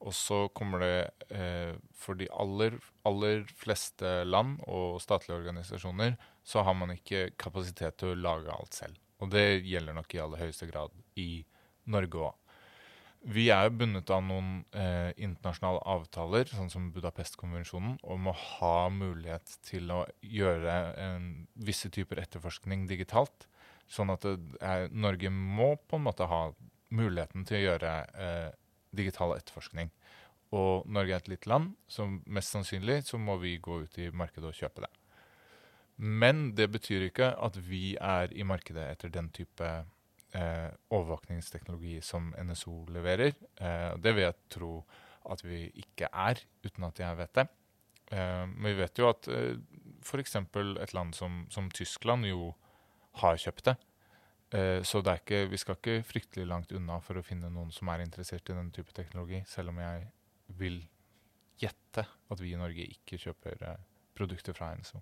Og 0.00 0.14
så 0.16 0.46
kommer 0.56 0.80
det 0.80 0.96
eh, 1.36 1.76
for 1.92 2.16
de 2.16 2.28
aller, 2.32 2.78
aller 3.04 3.44
fleste 3.60 4.22
land 4.24 4.56
og 4.64 5.00
statlige 5.04 5.36
organisasjoner, 5.36 6.16
så 6.42 6.64
har 6.64 6.76
man 6.78 6.94
ikke 6.94 7.34
kapasitet 7.40 8.00
til 8.00 8.14
å 8.14 8.20
lage 8.20 8.54
alt 8.54 8.78
selv. 8.78 8.96
Og 9.20 9.28
det 9.34 9.60
gjelder 9.68 9.96
nok 9.96 10.14
i 10.16 10.22
aller 10.22 10.46
høyeste 10.46 10.70
grad 10.70 10.94
i 11.20 11.44
Norge 11.92 12.30
òg. 12.30 12.36
Vi 13.20 13.50
er 13.52 13.68
bundet 13.68 14.08
av 14.08 14.22
noen 14.24 14.62
eh, 14.72 15.10
internasjonale 15.20 15.82
avtaler, 15.92 16.48
sånn 16.48 16.70
som 16.72 16.86
Budapest-konvensjonen, 16.94 17.98
om 18.00 18.30
å 18.30 18.32
ha 18.32 18.88
mulighet 18.88 19.58
til 19.68 19.92
å 19.92 20.06
gjøre 20.24 20.76
en, 21.04 21.26
visse 21.52 21.90
typer 21.92 22.22
etterforskning 22.22 22.86
digitalt. 22.88 23.44
Sånn 23.92 24.14
at 24.14 24.24
er, 24.24 24.88
Norge 24.88 25.28
må 25.34 25.74
på 25.90 26.00
en 26.00 26.06
måte 26.06 26.30
ha 26.30 26.46
muligheten 26.94 27.46
til 27.48 27.60
å 27.60 27.64
gjøre 27.64 27.92
eh, 28.14 28.48
digital 28.96 29.36
etterforskning. 29.36 29.92
Og 30.56 30.88
Norge 30.90 31.14
er 31.14 31.22
et 31.22 31.30
lite 31.30 31.50
land, 31.50 31.74
så 31.86 32.08
mest 32.08 32.54
sannsynlig 32.54 33.04
så 33.06 33.20
må 33.22 33.36
vi 33.42 33.58
gå 33.62 33.82
ut 33.84 33.98
i 34.02 34.10
markedet 34.10 34.50
og 34.50 34.56
kjøpe 34.56 34.82
det. 34.86 34.90
Men 36.00 36.50
det 36.56 36.70
betyr 36.72 37.06
ikke 37.06 37.34
at 37.36 37.58
vi 37.60 37.94
er 38.00 38.32
i 38.32 38.46
markedet 38.46 38.86
etter 38.88 39.12
den 39.12 39.28
type 39.36 39.68
eh, 39.68 40.70
overvåkningsteknologi 40.90 42.00
som 42.02 42.32
NSO 42.34 42.86
leverer. 42.94 43.34
Eh, 43.60 43.92
det 44.00 44.14
vil 44.16 44.26
jeg 44.26 44.38
tro 44.56 44.72
at 45.30 45.44
vi 45.44 45.66
ikke 45.82 46.08
er, 46.08 46.40
uten 46.64 46.88
at 46.88 47.02
jeg 47.02 47.18
vet 47.20 47.34
det. 47.36 47.46
Eh, 48.16 48.46
men 48.48 48.72
vi 48.72 48.78
vet 48.80 48.98
jo 48.98 49.10
at 49.10 49.28
eh, 49.30 49.60
f.eks. 50.02 50.36
et 50.40 50.96
land 50.96 51.14
som, 51.14 51.44
som, 51.52 51.70
Tyskland 51.70 52.26
jo 52.26 52.54
har 53.20 53.38
kjøpt 53.38 53.68
det. 53.68 53.76
Eh, 54.52 54.82
så 54.82 54.98
ikke, 55.14 55.44
vi 55.50 55.56
skal 55.56 55.76
ikke 55.78 56.02
fryktelig 56.02 56.46
langt 56.46 56.72
unna 56.72 56.98
for 57.04 57.20
å 57.20 57.22
finne 57.22 57.50
noen 57.52 57.70
som 57.70 57.88
er 57.88 58.02
interessert 58.02 58.50
i 58.50 58.56
den 58.56 58.72
type 58.74 58.92
teknologi, 58.92 59.42
selv 59.46 59.70
om 59.70 59.78
jeg 59.78 60.08
vil 60.58 60.80
gjette 61.60 62.04
at 62.30 62.42
vi 62.42 62.52
i 62.52 62.58
Norge 62.58 62.86
ikke 62.86 63.18
kjøper 63.18 63.62
eh, 63.62 63.78
produkter 64.18 64.56
fra 64.56 64.72
NSO. 64.74 64.98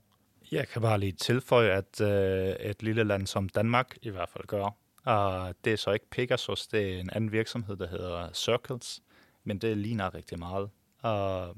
Jeg 0.53 0.69
kan 0.69 0.83
bare 0.83 0.99
lige 0.99 1.13
tilføje, 1.13 1.71
at 1.71 2.01
uh, 2.01 2.71
et 2.71 2.83
lille 2.83 3.05
land 3.05 3.27
som 3.27 3.49
Danmark 3.49 3.97
i 4.03 4.11
hvert 4.11 4.29
fall 4.29 4.47
gør, 4.47 4.65
uh, 5.07 5.53
det 5.65 5.73
er 5.73 5.77
så 5.77 5.93
ikke 5.93 6.11
Pegasus, 6.11 6.67
det 6.67 6.81
er 6.81 7.01
en 7.01 7.11
annen 7.13 7.33
virksomhet, 7.33 7.79
der 7.79 7.89
hedder 7.89 8.33
Circles, 8.33 9.03
men 9.45 9.59
det 9.59 9.77
ligner 9.77 10.15
rigtig 10.15 10.39
meget. 10.39 10.71
Uh, 11.05 11.57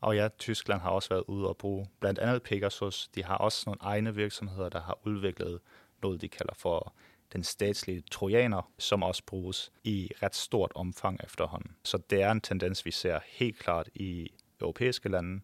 og 0.00 0.16
ja, 0.16 0.28
Tyskland 0.38 0.80
har 0.80 0.90
også 0.90 1.08
været 1.08 1.24
ude 1.26 1.48
og 1.48 1.56
bruge 1.56 1.86
blandt 2.00 2.18
andet 2.18 2.42
Pegasus. 2.42 3.08
De 3.14 3.24
har 3.24 3.36
også 3.36 3.62
nogle 3.66 3.78
egne 3.80 4.14
virksomheder, 4.14 4.68
der 4.68 4.80
har 4.80 4.98
udviklet 5.04 5.60
noget, 6.02 6.20
de 6.20 6.28
kalder 6.28 6.54
for 6.54 6.94
den 7.32 7.44
statslige 7.44 8.04
trojaner, 8.12 8.66
som 8.78 9.02
også 9.02 9.24
bruges 9.26 9.60
i 9.88 10.10
ret 10.22 10.36
stort 10.36 10.72
omfang 10.78 11.18
efterhånden. 11.24 11.76
Så 11.82 12.02
det 12.12 12.22
er 12.22 12.30
en 12.30 12.40
tendens, 12.40 12.86
vi 12.86 12.92
ser 12.92 13.24
helt 13.38 13.58
klart 13.58 13.88
i 13.94 14.28
europeiske 14.60 15.08
lande, 15.08 15.42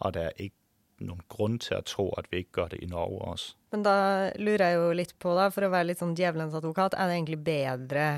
og 0.00 0.12
det 0.16 0.26
er 0.28 0.44
ikke 0.48 1.06
noen 1.06 1.22
grunn 1.32 1.58
til 1.62 1.78
å 1.78 1.86
tro 1.86 2.08
at 2.18 2.28
vi 2.30 2.42
ikke 2.42 2.62
gjør 2.62 2.74
det 2.74 2.82
i 2.84 2.90
Norge 2.90 3.22
også. 3.32 3.54
Men 3.74 3.86
da 3.86 3.96
lurer 4.38 4.66
jeg 4.66 4.78
jo 4.78 4.90
litt 4.98 5.14
på, 5.22 5.32
da, 5.38 5.48
for 5.54 5.66
å 5.66 5.72
være 5.72 5.90
litt 5.90 6.02
sånn 6.02 6.16
djevelens 6.18 6.56
advokat, 6.58 6.94
er 6.94 7.08
det 7.08 7.16
egentlig 7.18 7.40
bedre, 7.46 8.08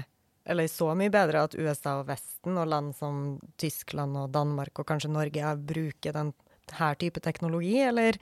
eller 0.44 0.68
så 0.68 0.90
mye 0.98 1.12
bedre, 1.12 1.46
at 1.46 1.56
USA 1.56 1.98
og 2.02 2.08
Vesten 2.10 2.58
og 2.60 2.68
land 2.68 2.96
som 2.98 3.38
Tyskland 3.60 4.18
og 4.20 4.34
Danmark 4.34 4.82
og 4.82 4.88
kanskje 4.90 5.12
Norge 5.12 5.54
bruker 5.64 6.16
denne 6.16 6.90
type 7.00 7.22
teknologi, 7.24 7.78
eller? 7.84 8.18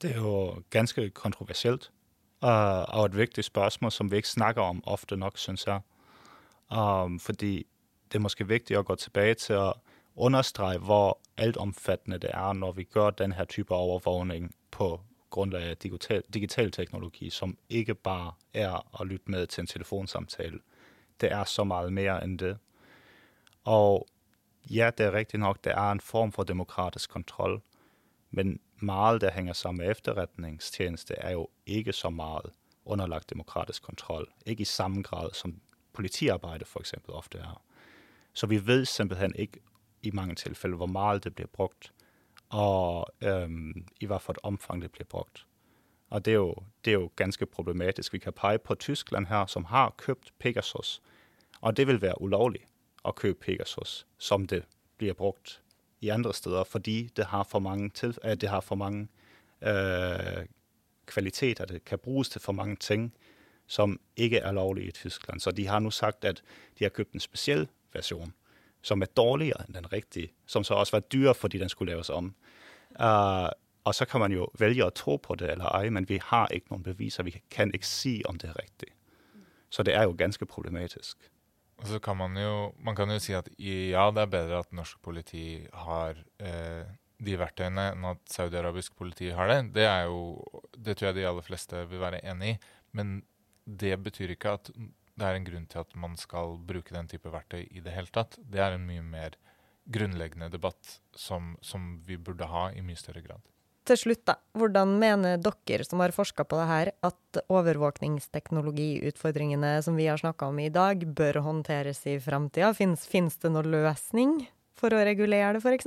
Det 0.00 0.12
er 0.12 0.20
jo 0.20 0.38
ganske 0.72 1.08
kontroversielt, 1.16 1.90
og 2.40 3.04
et 3.04 3.16
viktig 3.16 3.44
spørsmål 3.44 3.92
som 3.92 4.10
vi 4.10 4.16
ikke 4.16 4.28
snakker 4.28 4.62
om 4.62 4.82
ofte 4.86 5.16
nok, 5.16 5.38
syns 5.38 5.66
jeg. 5.66 5.80
Um, 6.70 7.20
fordi 7.20 7.66
det 8.12 8.18
er 8.18 8.22
måske 8.22 8.48
viktig 8.48 8.78
å 8.78 8.82
gå 8.82 8.94
tilbake 8.94 9.34
til 9.34 9.56
å 9.56 9.72
understrege, 10.16 10.78
hvor 10.78 11.18
altomfattende 11.36 12.18
det 12.18 12.30
er, 12.34 12.52
når 12.52 12.72
vi 12.72 12.88
gjør 12.94 13.10
den 13.10 13.32
her 13.32 13.44
type 13.44 13.74
overvågning 13.74 14.54
på 14.70 15.00
grunnlag 15.30 15.70
av 15.70 15.76
digital, 15.82 16.22
digital 16.34 16.70
teknologi, 16.70 17.30
som 17.30 17.56
ikke 17.68 17.94
bare 17.94 18.32
er 18.54 18.80
å 18.92 19.04
lytte 19.04 19.30
med 19.30 19.46
til 19.46 19.60
en 19.60 19.66
telefonsamtale. 19.66 20.60
Det 21.20 21.32
er 21.32 21.44
så 21.44 21.64
mye 21.64 21.90
mer 21.90 22.20
end 22.22 22.38
det. 22.38 22.56
Og 23.64 24.06
ja, 24.70 24.90
det 24.90 25.06
er 25.06 25.14
riktignok 25.14 25.64
det 25.64 25.72
er 25.72 25.92
en 25.92 26.00
form 26.00 26.32
for 26.32 26.44
demokratisk 26.44 27.10
kontrol, 27.10 27.60
men 28.36 28.60
meget, 28.80 29.20
der 29.20 29.30
henger 29.30 29.52
sammen 29.52 29.84
med 29.84 29.90
efterretningstjeneste, 29.90 31.14
er 31.14 31.30
jo 31.30 31.48
ikke 31.66 31.92
så 31.92 32.10
meget 32.10 32.50
underlagt 32.84 33.30
demokratisk 33.30 33.82
kontrol. 33.82 34.32
Ikke 34.46 34.62
i 34.62 34.64
samme 34.64 35.02
grad 35.02 35.30
som 35.32 35.60
politiarbejde 35.92 36.64
for 36.64 36.80
eksempel 36.80 37.12
ofte 37.12 37.38
er. 37.38 37.62
Så 38.32 38.46
vi 38.46 38.66
ved 38.66 38.84
simpelthen 38.84 39.34
ikke, 39.34 39.60
i 40.02 40.10
mange 40.10 40.34
tilfælde, 40.34 40.76
hvor 40.76 40.86
meget 40.86 41.24
det 41.24 41.34
bliver 41.34 41.48
brugt, 41.52 41.92
og 42.48 43.06
øhm, 43.22 43.86
i 44.00 44.06
hvert 44.06 44.22
et 44.32 44.38
omfang 44.42 44.82
det 44.82 44.92
bliver 44.92 45.06
brugt. 45.06 45.46
Og 46.10 46.24
det 46.24 46.30
er, 46.30 46.34
jo, 46.34 46.54
det 46.84 46.90
er 46.90 46.94
jo 46.94 47.10
ganske 47.16 47.46
problematisk. 47.46 48.12
Vi 48.12 48.18
kan 48.18 48.32
pege 48.32 48.58
på 48.58 48.74
Tyskland 48.74 49.26
her, 49.26 49.46
som 49.46 49.64
har 49.64 49.94
købt 49.96 50.32
Pegasus, 50.38 51.02
og 51.60 51.76
det 51.76 51.86
vil 51.86 52.02
være 52.02 52.22
ulovligt 52.22 52.64
at 53.04 53.14
købe 53.14 53.38
Pegasus, 53.38 54.06
som 54.18 54.46
det 54.46 54.64
bliver 54.96 55.14
brugt 55.14 55.62
i 56.00 56.08
andre 56.08 56.34
steder, 56.34 56.64
fordi 56.64 57.10
det 57.16 57.26
har 57.26 57.42
for 57.42 57.58
mange, 57.58 57.90
til, 57.90 58.18
øh, 58.24 58.36
det 58.36 58.48
har 58.48 58.60
for 58.60 58.74
mange 58.74 59.08
øh, 59.62 60.46
kvaliteter, 61.06 61.64
det 61.64 61.84
kan 61.84 61.98
brukes 61.98 62.28
til 62.28 62.40
for 62.40 62.52
mange 62.52 62.76
ting, 62.76 63.14
som 63.66 64.00
ikke 64.16 64.38
er 64.38 64.52
lovlige 64.52 64.88
i 64.88 64.90
Tyskland. 64.90 65.40
Så 65.40 65.50
de 65.50 65.66
har 65.66 65.78
nå 65.78 65.90
sagt, 65.90 66.24
at 66.24 66.42
de 66.78 66.84
har 66.84 66.88
kjøpt 66.88 67.12
en 67.12 67.20
speciel 67.20 67.68
version, 67.92 68.34
som 68.82 69.02
er 69.02 69.06
dårligere 69.06 69.64
enn 69.66 69.74
den 69.74 69.92
riktige, 69.92 70.32
som 70.46 70.64
så 70.64 70.74
også 70.74 70.96
var 70.96 71.00
dyr 71.00 71.32
fordi 71.32 71.58
den 71.58 71.68
skulle 71.68 71.92
laves 71.92 72.10
om. 72.10 72.34
Uh, 73.00 73.48
og 73.84 73.94
så 73.94 74.04
kan 74.04 74.20
man 74.20 74.32
jo 74.32 74.48
velge 74.58 74.84
å 74.84 74.90
tro 74.90 75.16
på 75.16 75.34
det 75.34 75.50
eller 75.50 75.70
ei, 75.78 75.90
men 75.90 76.08
vi 76.08 76.18
har 76.22 76.50
ikke 76.54 76.70
noen 76.70 76.82
beviser. 76.82 77.26
Vi 77.26 77.40
kan 77.50 77.74
ikke 77.74 77.86
si 77.86 78.22
om 78.28 78.38
det 78.38 78.50
er 78.50 78.60
riktig. 78.62 78.88
Så 79.70 79.82
det 79.82 79.94
er 79.94 80.02
jo 80.02 80.14
ganske 80.18 80.46
problematisk. 80.46 81.16
Og 81.76 81.88
så 81.90 82.00
kan 82.00 82.16
man 82.16 82.36
jo, 82.40 82.72
man 82.80 82.96
kan 82.96 83.10
jo 83.12 83.18
si 83.20 83.34
at 83.36 83.48
ja, 83.60 84.06
det 84.14 84.22
er 84.22 84.32
bedre 84.32 84.60
at 84.64 84.72
norsk 84.76 85.00
politi 85.04 85.66
har 85.76 86.16
eh, 86.40 86.88
de 87.20 87.36
verktøyene 87.40 87.90
enn 87.92 88.06
at 88.12 88.22
saudiarabisk 88.32 88.96
politi 88.96 89.30
har 89.36 89.50
det. 89.50 89.58
Det 89.76 89.86
er 89.88 90.06
jo, 90.08 90.36
det 90.72 90.96
tror 90.96 91.10
jeg 91.10 91.18
de 91.18 91.26
aller 91.28 91.44
fleste 91.44 91.82
vil 91.90 92.00
være 92.02 92.22
enig 92.28 92.54
i. 92.54 92.60
Men 92.96 93.18
det 93.66 93.96
betyr 94.04 94.32
ikke 94.32 94.56
at 94.56 94.70
det 95.16 95.24
er 95.24 95.36
en 95.36 95.46
grunn 95.48 95.66
til 95.68 95.82
at 95.82 95.96
man 95.96 96.16
skal 96.20 96.56
bruke 96.68 96.94
den 96.94 97.08
type 97.08 97.32
verktøy 97.32 97.64
i 97.66 97.82
det 97.84 97.92
hele 97.92 98.12
tatt. 98.12 98.36
Det 98.40 98.60
er 98.60 98.76
en 98.76 98.88
mye 98.88 99.04
mer 99.04 99.36
grunnleggende 99.92 100.50
debatt 100.52 100.98
som, 101.16 101.54
som 101.64 101.96
vi 102.06 102.18
burde 102.18 102.48
ha 102.50 102.68
i 102.72 102.84
mye 102.84 102.98
større 103.00 103.22
grad. 103.24 103.44
Til 103.86 103.98
slutt, 104.00 104.24
da. 104.26 104.34
Hvordan 104.58 104.98
mener 104.98 105.36
dere 105.38 105.84
som 105.86 106.00
har 106.02 106.10
forska 106.14 106.44
på 106.48 106.56
det 106.58 106.68
her, 106.70 106.86
at 107.06 107.38
overvåkningsteknologiutfordringene 107.46 109.82
som 109.86 109.94
vi 109.98 110.06
har 110.10 110.18
snakka 110.18 110.46
om 110.50 110.58
i 110.58 110.74
dag, 110.74 110.96
bør 111.06 111.34
håndteres 111.46 112.00
i 112.10 112.18
framtida? 112.22 112.74
Fins 112.74 113.36
det 113.38 113.50
noen 113.54 113.70
løsning 113.70 114.50
for 114.74 114.90
å 114.90 115.04
regulere 115.06 115.54
det, 115.54 115.62
f.eks.? 115.62 115.86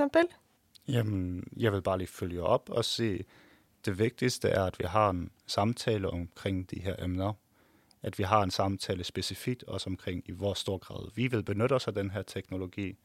Jamen, 0.88 1.44
jeg 1.52 1.72
vil 1.76 1.84
bare 1.84 2.00
lige 2.02 2.16
følge 2.16 2.42
opp 2.42 2.70
og 2.72 2.84
si 2.88 3.20
det 3.84 3.94
viktigste 4.00 4.48
er 4.48 4.72
at 4.72 4.80
vi 4.80 4.88
har 4.88 5.12
en 5.12 5.28
samtale 5.48 6.08
omkring 6.08 6.64
de 6.72 6.80
her 6.84 6.96
emner 7.04 7.32
at 8.02 8.18
vi 8.18 8.24
har 8.24 8.42
en 8.42 8.50
samtale 8.50 9.04
spesifikt 9.04 9.62
også 9.62 9.90
omkring 9.90 10.22
i 10.26 10.32
hvor 10.32 10.54
stor 10.54 10.78
grad 10.78 11.10
vi 11.14 11.28
vil 11.28 11.44
benytte 11.44 11.74
oss 11.74 11.88
av 11.88 11.94
denne 11.94 12.22
teknologi. 12.22 12.96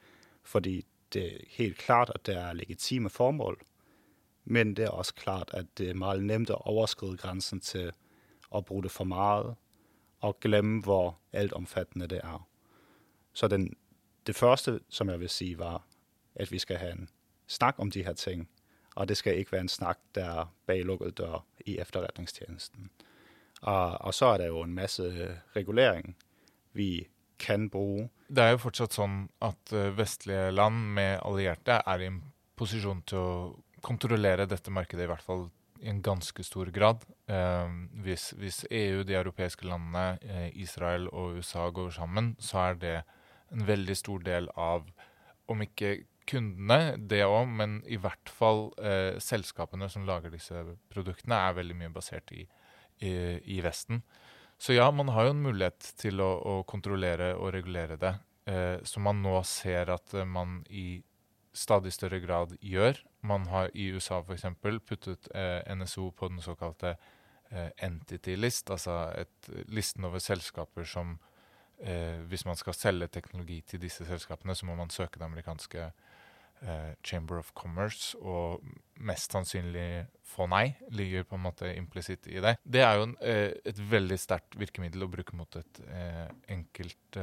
Fordi 0.43 0.85
det 1.13 1.25
er 1.25 1.45
helt 1.57 1.77
klart 1.77 2.11
at 2.15 2.25
det 2.25 2.35
er 2.35 2.53
legitime 2.53 3.09
formål, 3.09 3.57
men 4.45 4.73
det 4.75 4.85
er 4.85 4.89
også 4.89 5.13
klart 5.13 5.51
at 5.53 5.65
det 5.77 5.89
er 5.89 5.99
veldig 5.99 6.25
nemt 6.25 6.53
å 6.53 6.61
overskride 6.69 7.17
grensen 7.17 7.59
til 7.59 7.91
å 8.49 8.61
bruke 8.61 8.87
det 8.87 8.91
for 8.93 9.09
mye 9.09 9.55
og 10.25 10.39
glemme 10.41 10.81
hvor 10.81 11.17
altomfattende 11.33 12.07
det 12.07 12.21
er. 12.23 12.41
Så 13.33 13.47
den, 13.47 13.73
det 14.27 14.35
første 14.35 14.79
som 14.89 15.09
jeg 15.09 15.19
vil 15.19 15.29
si, 15.29 15.53
var 15.57 15.83
at 16.35 16.51
vi 16.51 16.59
skal 16.59 16.77
ha 16.77 16.91
en 16.93 17.09
snakk 17.47 17.79
om 17.79 17.91
de 17.91 18.03
her 18.03 18.13
ting. 18.13 18.47
Og 18.95 19.07
det 19.07 19.17
skal 19.17 19.37
ikke 19.37 19.51
være 19.51 19.67
en 19.67 19.69
snakk 19.69 19.99
der 20.15 20.45
bak 20.67 20.85
lukket 20.85 21.17
dør 21.17 21.43
i 21.65 21.77
efterretningstjenesten. 21.79 22.89
Og, 23.61 23.97
og, 24.01 24.13
så 24.13 24.25
er 24.25 24.37
det 24.37 24.47
jo 24.47 24.61
en 24.61 24.73
masse 24.73 25.03
regulering 25.55 26.15
vi 26.73 27.07
kan 27.39 27.69
bruke. 27.69 28.09
Det 28.27 28.43
er 28.43 28.55
jo 28.55 28.63
fortsatt 28.63 28.95
sånn 28.95 29.27
at 29.43 29.73
eh, 29.73 29.91
vestlige 29.97 30.51
land 30.51 30.93
med 30.95 31.19
allierte 31.25 31.81
er 31.85 32.01
i 32.01 32.07
en 32.09 32.21
posisjon 32.55 33.01
til 33.07 33.19
å 33.19 33.35
kontrollere 33.85 34.47
dette 34.49 34.73
markedet, 34.73 35.05
i 35.05 35.11
hvert 35.11 35.25
fall 35.25 35.47
i 35.83 35.89
en 35.91 36.01
ganske 36.01 36.43
stor 36.47 36.71
grad. 36.73 37.03
Eh, 37.29 37.75
hvis, 38.05 38.31
hvis, 38.39 38.63
EU, 38.71 39.03
de 39.05 39.17
europeiske 39.19 39.67
landene, 39.67 40.17
eh, 40.23 40.49
Israel 40.63 41.09
og 41.11 41.39
USA 41.39 41.67
går 41.69 41.93
sammen, 41.97 42.33
så 42.39 42.71
er 42.71 42.81
det 42.81 42.97
en 43.53 43.65
veldig 43.67 43.95
stor 43.97 44.25
del 44.25 44.49
av, 44.57 44.87
om 45.51 45.61
ikke 45.61 45.97
kundene, 46.25 46.95
det 46.97 47.21
òg, 47.27 47.45
men 47.53 47.81
i 47.85 47.99
hvert 48.01 48.31
fall 48.33 48.71
eh, 48.81 49.19
selskapene 49.21 49.91
som 49.93 50.07
lager 50.07 50.33
disse 50.33 50.63
produktene, 50.89 51.37
er 51.37 51.59
veldig 51.59 51.77
mye 51.83 51.93
basert 51.93 52.33
i 52.33 52.47
i, 52.99 53.11
i, 53.43 53.61
Vesten. 53.61 54.01
Så 54.57 54.73
ja, 54.73 54.87
man 54.91 55.11
har 55.11 55.27
jo 55.27 55.35
en 55.35 55.43
mulighet 55.43 55.91
til 55.99 56.21
å, 56.23 56.31
å 56.39 56.53
kontrollere 56.67 57.33
og 57.35 57.51
regulere 57.55 57.97
det, 57.99 58.13
eh, 58.47 58.77
som 58.87 59.05
man 59.07 59.21
nå 59.23 59.37
ser 59.47 59.91
at 59.93 60.15
eh, 60.15 60.27
man 60.27 60.61
i 60.69 61.03
stadig 61.55 61.93
større 61.95 62.21
grad 62.23 62.55
gjør. 62.63 62.99
Man 63.25 63.47
har 63.51 63.71
i 63.73 63.89
USA 63.95 64.21
f.eks. 64.21 64.45
puttet 64.61 65.29
eh, 65.35 65.75
NSO 65.75 66.11
på 66.15 66.29
den 66.31 66.41
såkalte 66.45 66.95
eh, 67.49 67.71
entity 67.85 68.35
list, 68.37 68.69
altså 68.71 69.07
et 69.17 69.49
listen 69.67 70.05
over 70.05 70.21
selskaper 70.23 70.85
som 70.85 71.17
eh, 71.79 72.21
Hvis 72.29 72.45
man 72.45 72.55
skal 72.55 72.77
selge 72.77 73.07
teknologi 73.07 73.61
til 73.61 73.81
disse 73.81 74.05
selskapene, 74.05 74.55
så 74.55 74.65
må 74.65 74.75
man 74.75 74.93
søke 74.93 75.19
det 75.19 75.25
amerikanske 75.25 75.89
Eh, 76.61 76.93
Chamber 77.03 77.37
of 77.37 77.51
Commerce 77.53 78.17
og 78.23 78.63
mest 79.03 79.33
sannsynlig 79.35 80.05
få 80.25 80.47
nei, 80.47 80.69
ligger 80.95 81.25
på 81.27 81.35
en 81.35 81.43
måte 81.43 81.67
implisitt 81.75 82.29
i 82.31 82.39
det. 82.41 82.55
Det 82.63 82.81
er 82.81 82.95
jo 82.95 83.09
en, 83.09 83.15
eh, 83.19 83.51
et 83.67 83.81
veldig 83.91 84.17
sterkt 84.17 84.55
virkemiddel 84.57 85.03
å 85.03 85.09
bruke 85.11 85.35
mot 85.35 85.59
et 85.59 85.81
eh, 85.85 86.29
enkelt 86.55 87.19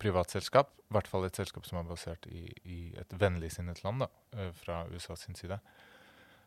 privatselskap. 0.00 0.72
I 0.88 0.96
hvert 0.96 1.10
fall 1.10 1.26
et 1.26 1.36
selskap 1.36 1.66
som 1.68 1.80
er 1.80 1.88
basert 1.88 2.26
i, 2.30 2.46
i 2.64 2.78
et 2.98 3.12
vennligsinnet 3.20 3.82
land 3.84 4.04
da, 4.04 4.08
eh, 4.36 4.50
fra 4.56 4.84
USA 4.92 5.16
sin 5.18 5.36
side. 5.38 5.60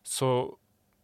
Så 0.03 0.31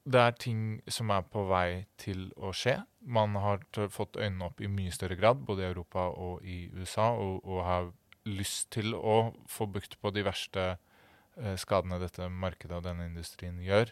det 0.07 0.19
er 0.23 0.35
ting 0.39 0.61
som 0.87 1.11
er 1.11 1.25
på 1.27 1.43
vei 1.49 1.85
til 1.99 2.29
å 2.39 2.53
skje. 2.55 2.79
Man 3.03 3.35
har 3.43 3.63
fått 3.91 4.17
øynene 4.17 4.47
opp 4.47 4.61
i 4.63 4.69
mye 4.71 4.93
større 4.95 5.17
grad, 5.19 5.43
både 5.45 5.65
i 5.65 5.69
Europa 5.69 6.07
og 6.15 6.45
i 6.47 6.69
USA, 6.73 7.11
og, 7.11 7.41
og 7.43 7.63
har 7.67 7.89
lyst 8.27 8.71
til 8.75 8.95
å 8.95 9.33
få 9.51 9.67
bukt 9.71 9.97
på 10.01 10.11
de 10.15 10.23
verste 10.27 10.65
eh, 10.73 11.55
skadene 11.59 11.99
dette 12.01 12.27
markedet 12.31 12.79
og 12.79 12.85
denne 12.87 13.07
industrien 13.09 13.59
gjør. 13.63 13.91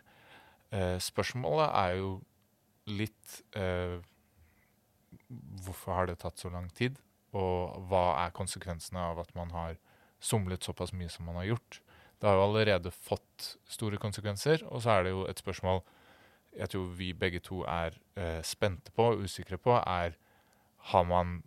Eh, 0.76 0.98
spørsmålet 1.04 1.68
er 1.72 1.98
jo 2.02 2.18
litt 2.90 3.40
eh, 3.58 4.02
Hvorfor 5.66 5.96
har 5.96 6.10
det 6.10 6.18
tatt 6.22 6.42
så 6.42 6.50
lang 6.52 6.68
tid? 6.76 6.98
Og 7.36 7.88
hva 7.90 8.06
er 8.24 8.36
konsekvensene 8.36 9.02
av 9.12 9.20
at 9.26 9.34
man 9.36 9.52
har 9.56 9.76
somlet 10.24 10.64
såpass 10.64 10.94
mye 10.96 11.12
som 11.12 11.28
man 11.28 11.40
har 11.42 11.52
gjort? 11.52 11.82
Det 12.20 12.30
har 12.30 12.40
jo 12.40 12.46
allerede 12.48 12.94
fått 12.96 13.56
store 13.70 14.00
konsekvenser, 14.02 14.64
og 14.72 14.82
så 14.82 14.96
er 14.96 15.06
det 15.06 15.16
jo 15.16 15.26
et 15.30 15.42
spørsmål 15.42 15.84
jeg 16.56 16.72
tror 16.72 16.94
vi 16.96 17.10
begge 17.12 17.42
to 17.44 17.64
er 17.68 17.98
eh, 18.16 18.40
spente 18.44 18.94
på 18.96 19.10
og 19.12 19.26
usikre 19.28 19.58
på, 19.60 19.76
er 19.76 20.16
har 20.92 21.04
man 21.04 21.42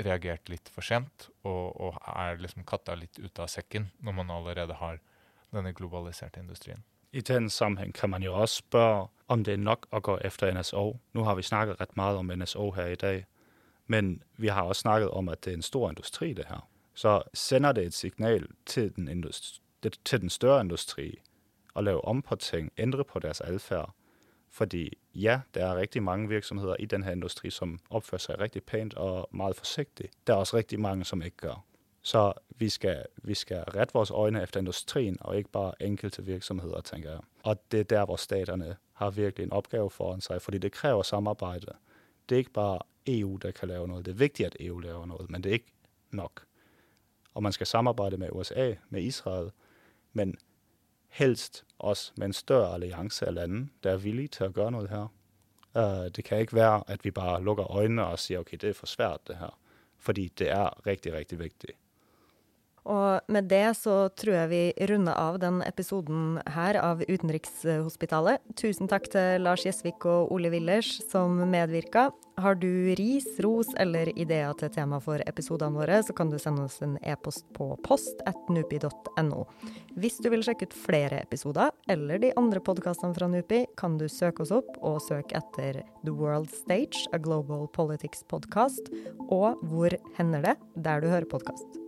reagert 0.00 0.48
litt 0.48 0.70
for 0.72 0.84
sent 0.86 1.28
og, 1.44 1.74
og 1.80 1.98
er 2.06 2.40
liksom 2.40 2.64
katta 2.68 2.94
litt 2.96 3.18
ut 3.18 3.42
av 3.42 3.50
sekken 3.50 3.90
når 4.00 4.16
man 4.20 4.30
allerede 4.30 4.78
har 4.78 5.00
denne 5.52 5.74
globaliserte 5.76 6.40
industrien? 6.40 6.84
I 7.12 7.20
den 7.20 7.50
sammenheng 7.50 7.92
kan 7.92 8.10
man 8.10 8.22
jo 8.22 8.32
også 8.32 8.62
spørre 8.62 9.08
om 9.28 9.42
det 9.44 9.54
er 9.54 9.64
nok 9.64 9.84
å 9.92 10.00
gå 10.00 10.16
efter 10.24 10.52
NSO. 10.54 10.96
Nå 11.12 11.24
har 11.24 11.36
vi 11.36 11.44
snakket 11.44 11.80
rett 11.80 11.96
mye 11.96 12.16
om 12.20 12.32
NSO 12.32 12.70
her 12.76 12.94
i 12.94 13.00
dag, 13.00 13.26
men 13.86 14.22
vi 14.36 14.46
har 14.46 14.62
også 14.62 14.80
snakket 14.80 15.10
om, 15.10 15.28
at 15.28 15.44
det 15.44 15.50
er 15.50 15.54
en 15.54 15.62
stor 15.62 15.88
industri, 15.88 16.32
det 16.32 16.44
her. 16.48 16.68
Så 16.94 17.22
sender 17.34 17.72
det 17.72 17.84
et 17.84 17.94
signal 17.94 18.46
til 18.66 18.96
den, 18.96 19.08
industri, 19.08 19.62
til 20.04 20.20
den 20.20 20.30
større 20.30 20.60
industri 20.60 21.20
å 21.74 21.80
lave 21.80 22.04
om 22.04 22.22
på 22.22 22.36
ting, 22.36 22.72
ændre 22.78 23.04
på 23.04 23.18
deres 23.18 23.40
atferd. 23.40 23.92
Fordi 24.50 24.92
ja, 25.14 25.40
der 25.54 25.66
er 25.66 25.76
riktig 25.76 26.02
mange 26.02 26.28
virksomheter 26.28 26.76
i 26.78 26.86
denne 26.86 27.12
industri, 27.12 27.50
som 27.50 27.78
oppfører 27.90 28.20
seg 28.20 28.40
riktig 28.40 28.62
pænt 28.62 28.94
og 28.94 29.28
meget 29.30 29.56
forsiktig. 29.56 30.10
Det 30.26 30.32
er 30.32 30.36
også 30.36 30.56
riktig 30.56 30.80
mange, 30.80 31.04
som 31.04 31.22
ikke 31.22 31.36
gjør. 31.36 31.64
Så 32.02 32.32
vi 32.48 32.68
skal, 32.68 33.04
vi 33.22 33.34
skal 33.34 33.62
rette 33.62 33.94
vores 33.94 34.10
øjne 34.10 34.42
efter 34.42 34.60
industrien, 34.60 35.16
og 35.20 35.36
ikke 35.36 35.50
bare 35.50 35.82
enkelte 35.82 36.24
virksomheter. 36.24 36.80
tenker 36.80 37.10
jeg. 37.10 37.20
Og 37.42 37.56
det 37.72 37.80
er 37.80 37.84
der, 37.84 38.04
hvor 38.04 38.16
staterne 38.16 38.76
har 38.92 39.10
virkelig 39.10 39.44
en 39.44 39.52
oppgave 39.52 39.90
foran 39.90 40.20
seg, 40.20 40.42
fordi 40.42 40.58
det 40.58 40.72
krever 40.72 41.02
samarbeid. 41.02 41.60
Det 42.28 42.34
er 42.34 42.38
ikke 42.38 42.52
bare 42.52 42.78
EU, 43.06 43.36
der 43.36 43.50
kan 43.50 43.68
lave 43.68 43.88
noget. 43.88 44.06
Det 44.06 44.12
er 44.12 44.16
vigtigt, 44.16 44.46
at 44.46 44.56
EU 44.60 44.78
laver 44.78 45.06
noget, 45.06 45.30
men 45.30 45.42
det 45.42 45.50
er 45.50 45.54
ikke 45.54 45.72
nok. 46.10 46.44
Og 47.34 47.42
man 47.42 47.52
skal 47.52 47.66
samarbejde 47.66 48.16
med 48.16 48.28
USA, 48.32 48.74
med 48.90 49.02
Israel, 49.02 49.50
men 50.12 50.36
helst 51.08 51.64
også 51.78 52.12
med 52.16 52.26
en 52.26 52.32
større 52.32 52.74
alliance 52.74 53.26
af 53.26 53.34
lande, 53.34 53.68
der 53.82 53.90
er 53.90 53.96
villige 53.96 54.28
til 54.28 54.44
at 54.44 54.54
gøre 54.54 54.70
noget 54.70 54.90
her. 54.90 55.06
Uh, 55.74 56.08
det 56.16 56.24
kan 56.24 56.38
ikke 56.38 56.54
være, 56.54 56.82
at 56.86 57.04
vi 57.04 57.10
bare 57.10 57.42
lukker 57.42 57.70
øjnene 57.70 58.06
og 58.06 58.18
siger, 58.18 58.40
okay, 58.40 58.56
det 58.60 58.68
er 58.68 58.74
for 58.74 58.86
svært 58.86 59.20
det 59.28 59.36
her. 59.36 59.58
Fordi 59.98 60.28
det 60.38 60.50
er 60.50 60.86
rigtig, 60.86 61.12
rigtig 61.12 61.38
vigtigt. 61.38 61.72
Og 62.84 63.20
med 63.28 63.46
det 63.46 63.76
så 63.78 64.08
tror 64.08 64.32
jeg 64.32 64.50
vi 64.50 64.62
runder 64.90 65.14
av 65.14 65.38
den 65.38 65.62
episoden 65.62 66.40
her 66.50 66.80
av 66.82 67.04
Utenrikshospitalet. 67.06 68.42
Tusen 68.58 68.90
takk 68.90 69.06
til 69.12 69.40
Lars 69.40 69.62
Gjesvik 69.62 70.02
og 70.04 70.32
Ole 70.34 70.50
Willers 70.50 70.98
som 71.12 71.30
medvirka. 71.46 72.08
Har 72.40 72.54
du 72.54 72.94
ris, 72.96 73.26
ros 73.44 73.68
eller 73.78 74.08
ideer 74.18 74.54
til 74.58 74.70
tema 74.72 74.98
for 75.04 75.20
episodene 75.28 75.76
våre, 75.76 75.98
så 76.02 76.14
kan 76.16 76.30
du 76.32 76.38
sende 76.40 76.64
oss 76.64 76.78
en 76.84 76.96
e-post 77.04 77.44
på 77.56 77.68
post.nupi.no. 77.84 79.42
Hvis 80.00 80.16
du 80.24 80.30
vil 80.32 80.44
sjekke 80.46 80.70
ut 80.70 80.76
flere 80.86 81.20
episoder 81.22 81.74
eller 81.92 82.22
de 82.22 82.32
andre 82.40 82.62
podkastene 82.64 83.14
fra 83.18 83.28
Nupi, 83.28 83.66
kan 83.76 83.98
du 84.00 84.08
søke 84.08 84.46
oss 84.46 84.54
opp 84.54 84.72
og 84.80 85.02
søke 85.04 85.36
etter 85.42 85.82
The 86.06 86.16
World 86.16 86.50
Stage, 86.56 87.04
a 87.12 87.20
Global 87.20 87.68
Politics 87.76 88.24
Podcast, 88.32 88.88
og 89.28 89.60
Hvor 89.68 89.92
hender 90.16 90.42
det? 90.48 90.56
der 90.76 91.00
du 91.04 91.08
hører 91.12 91.28
podkast. 91.28 91.81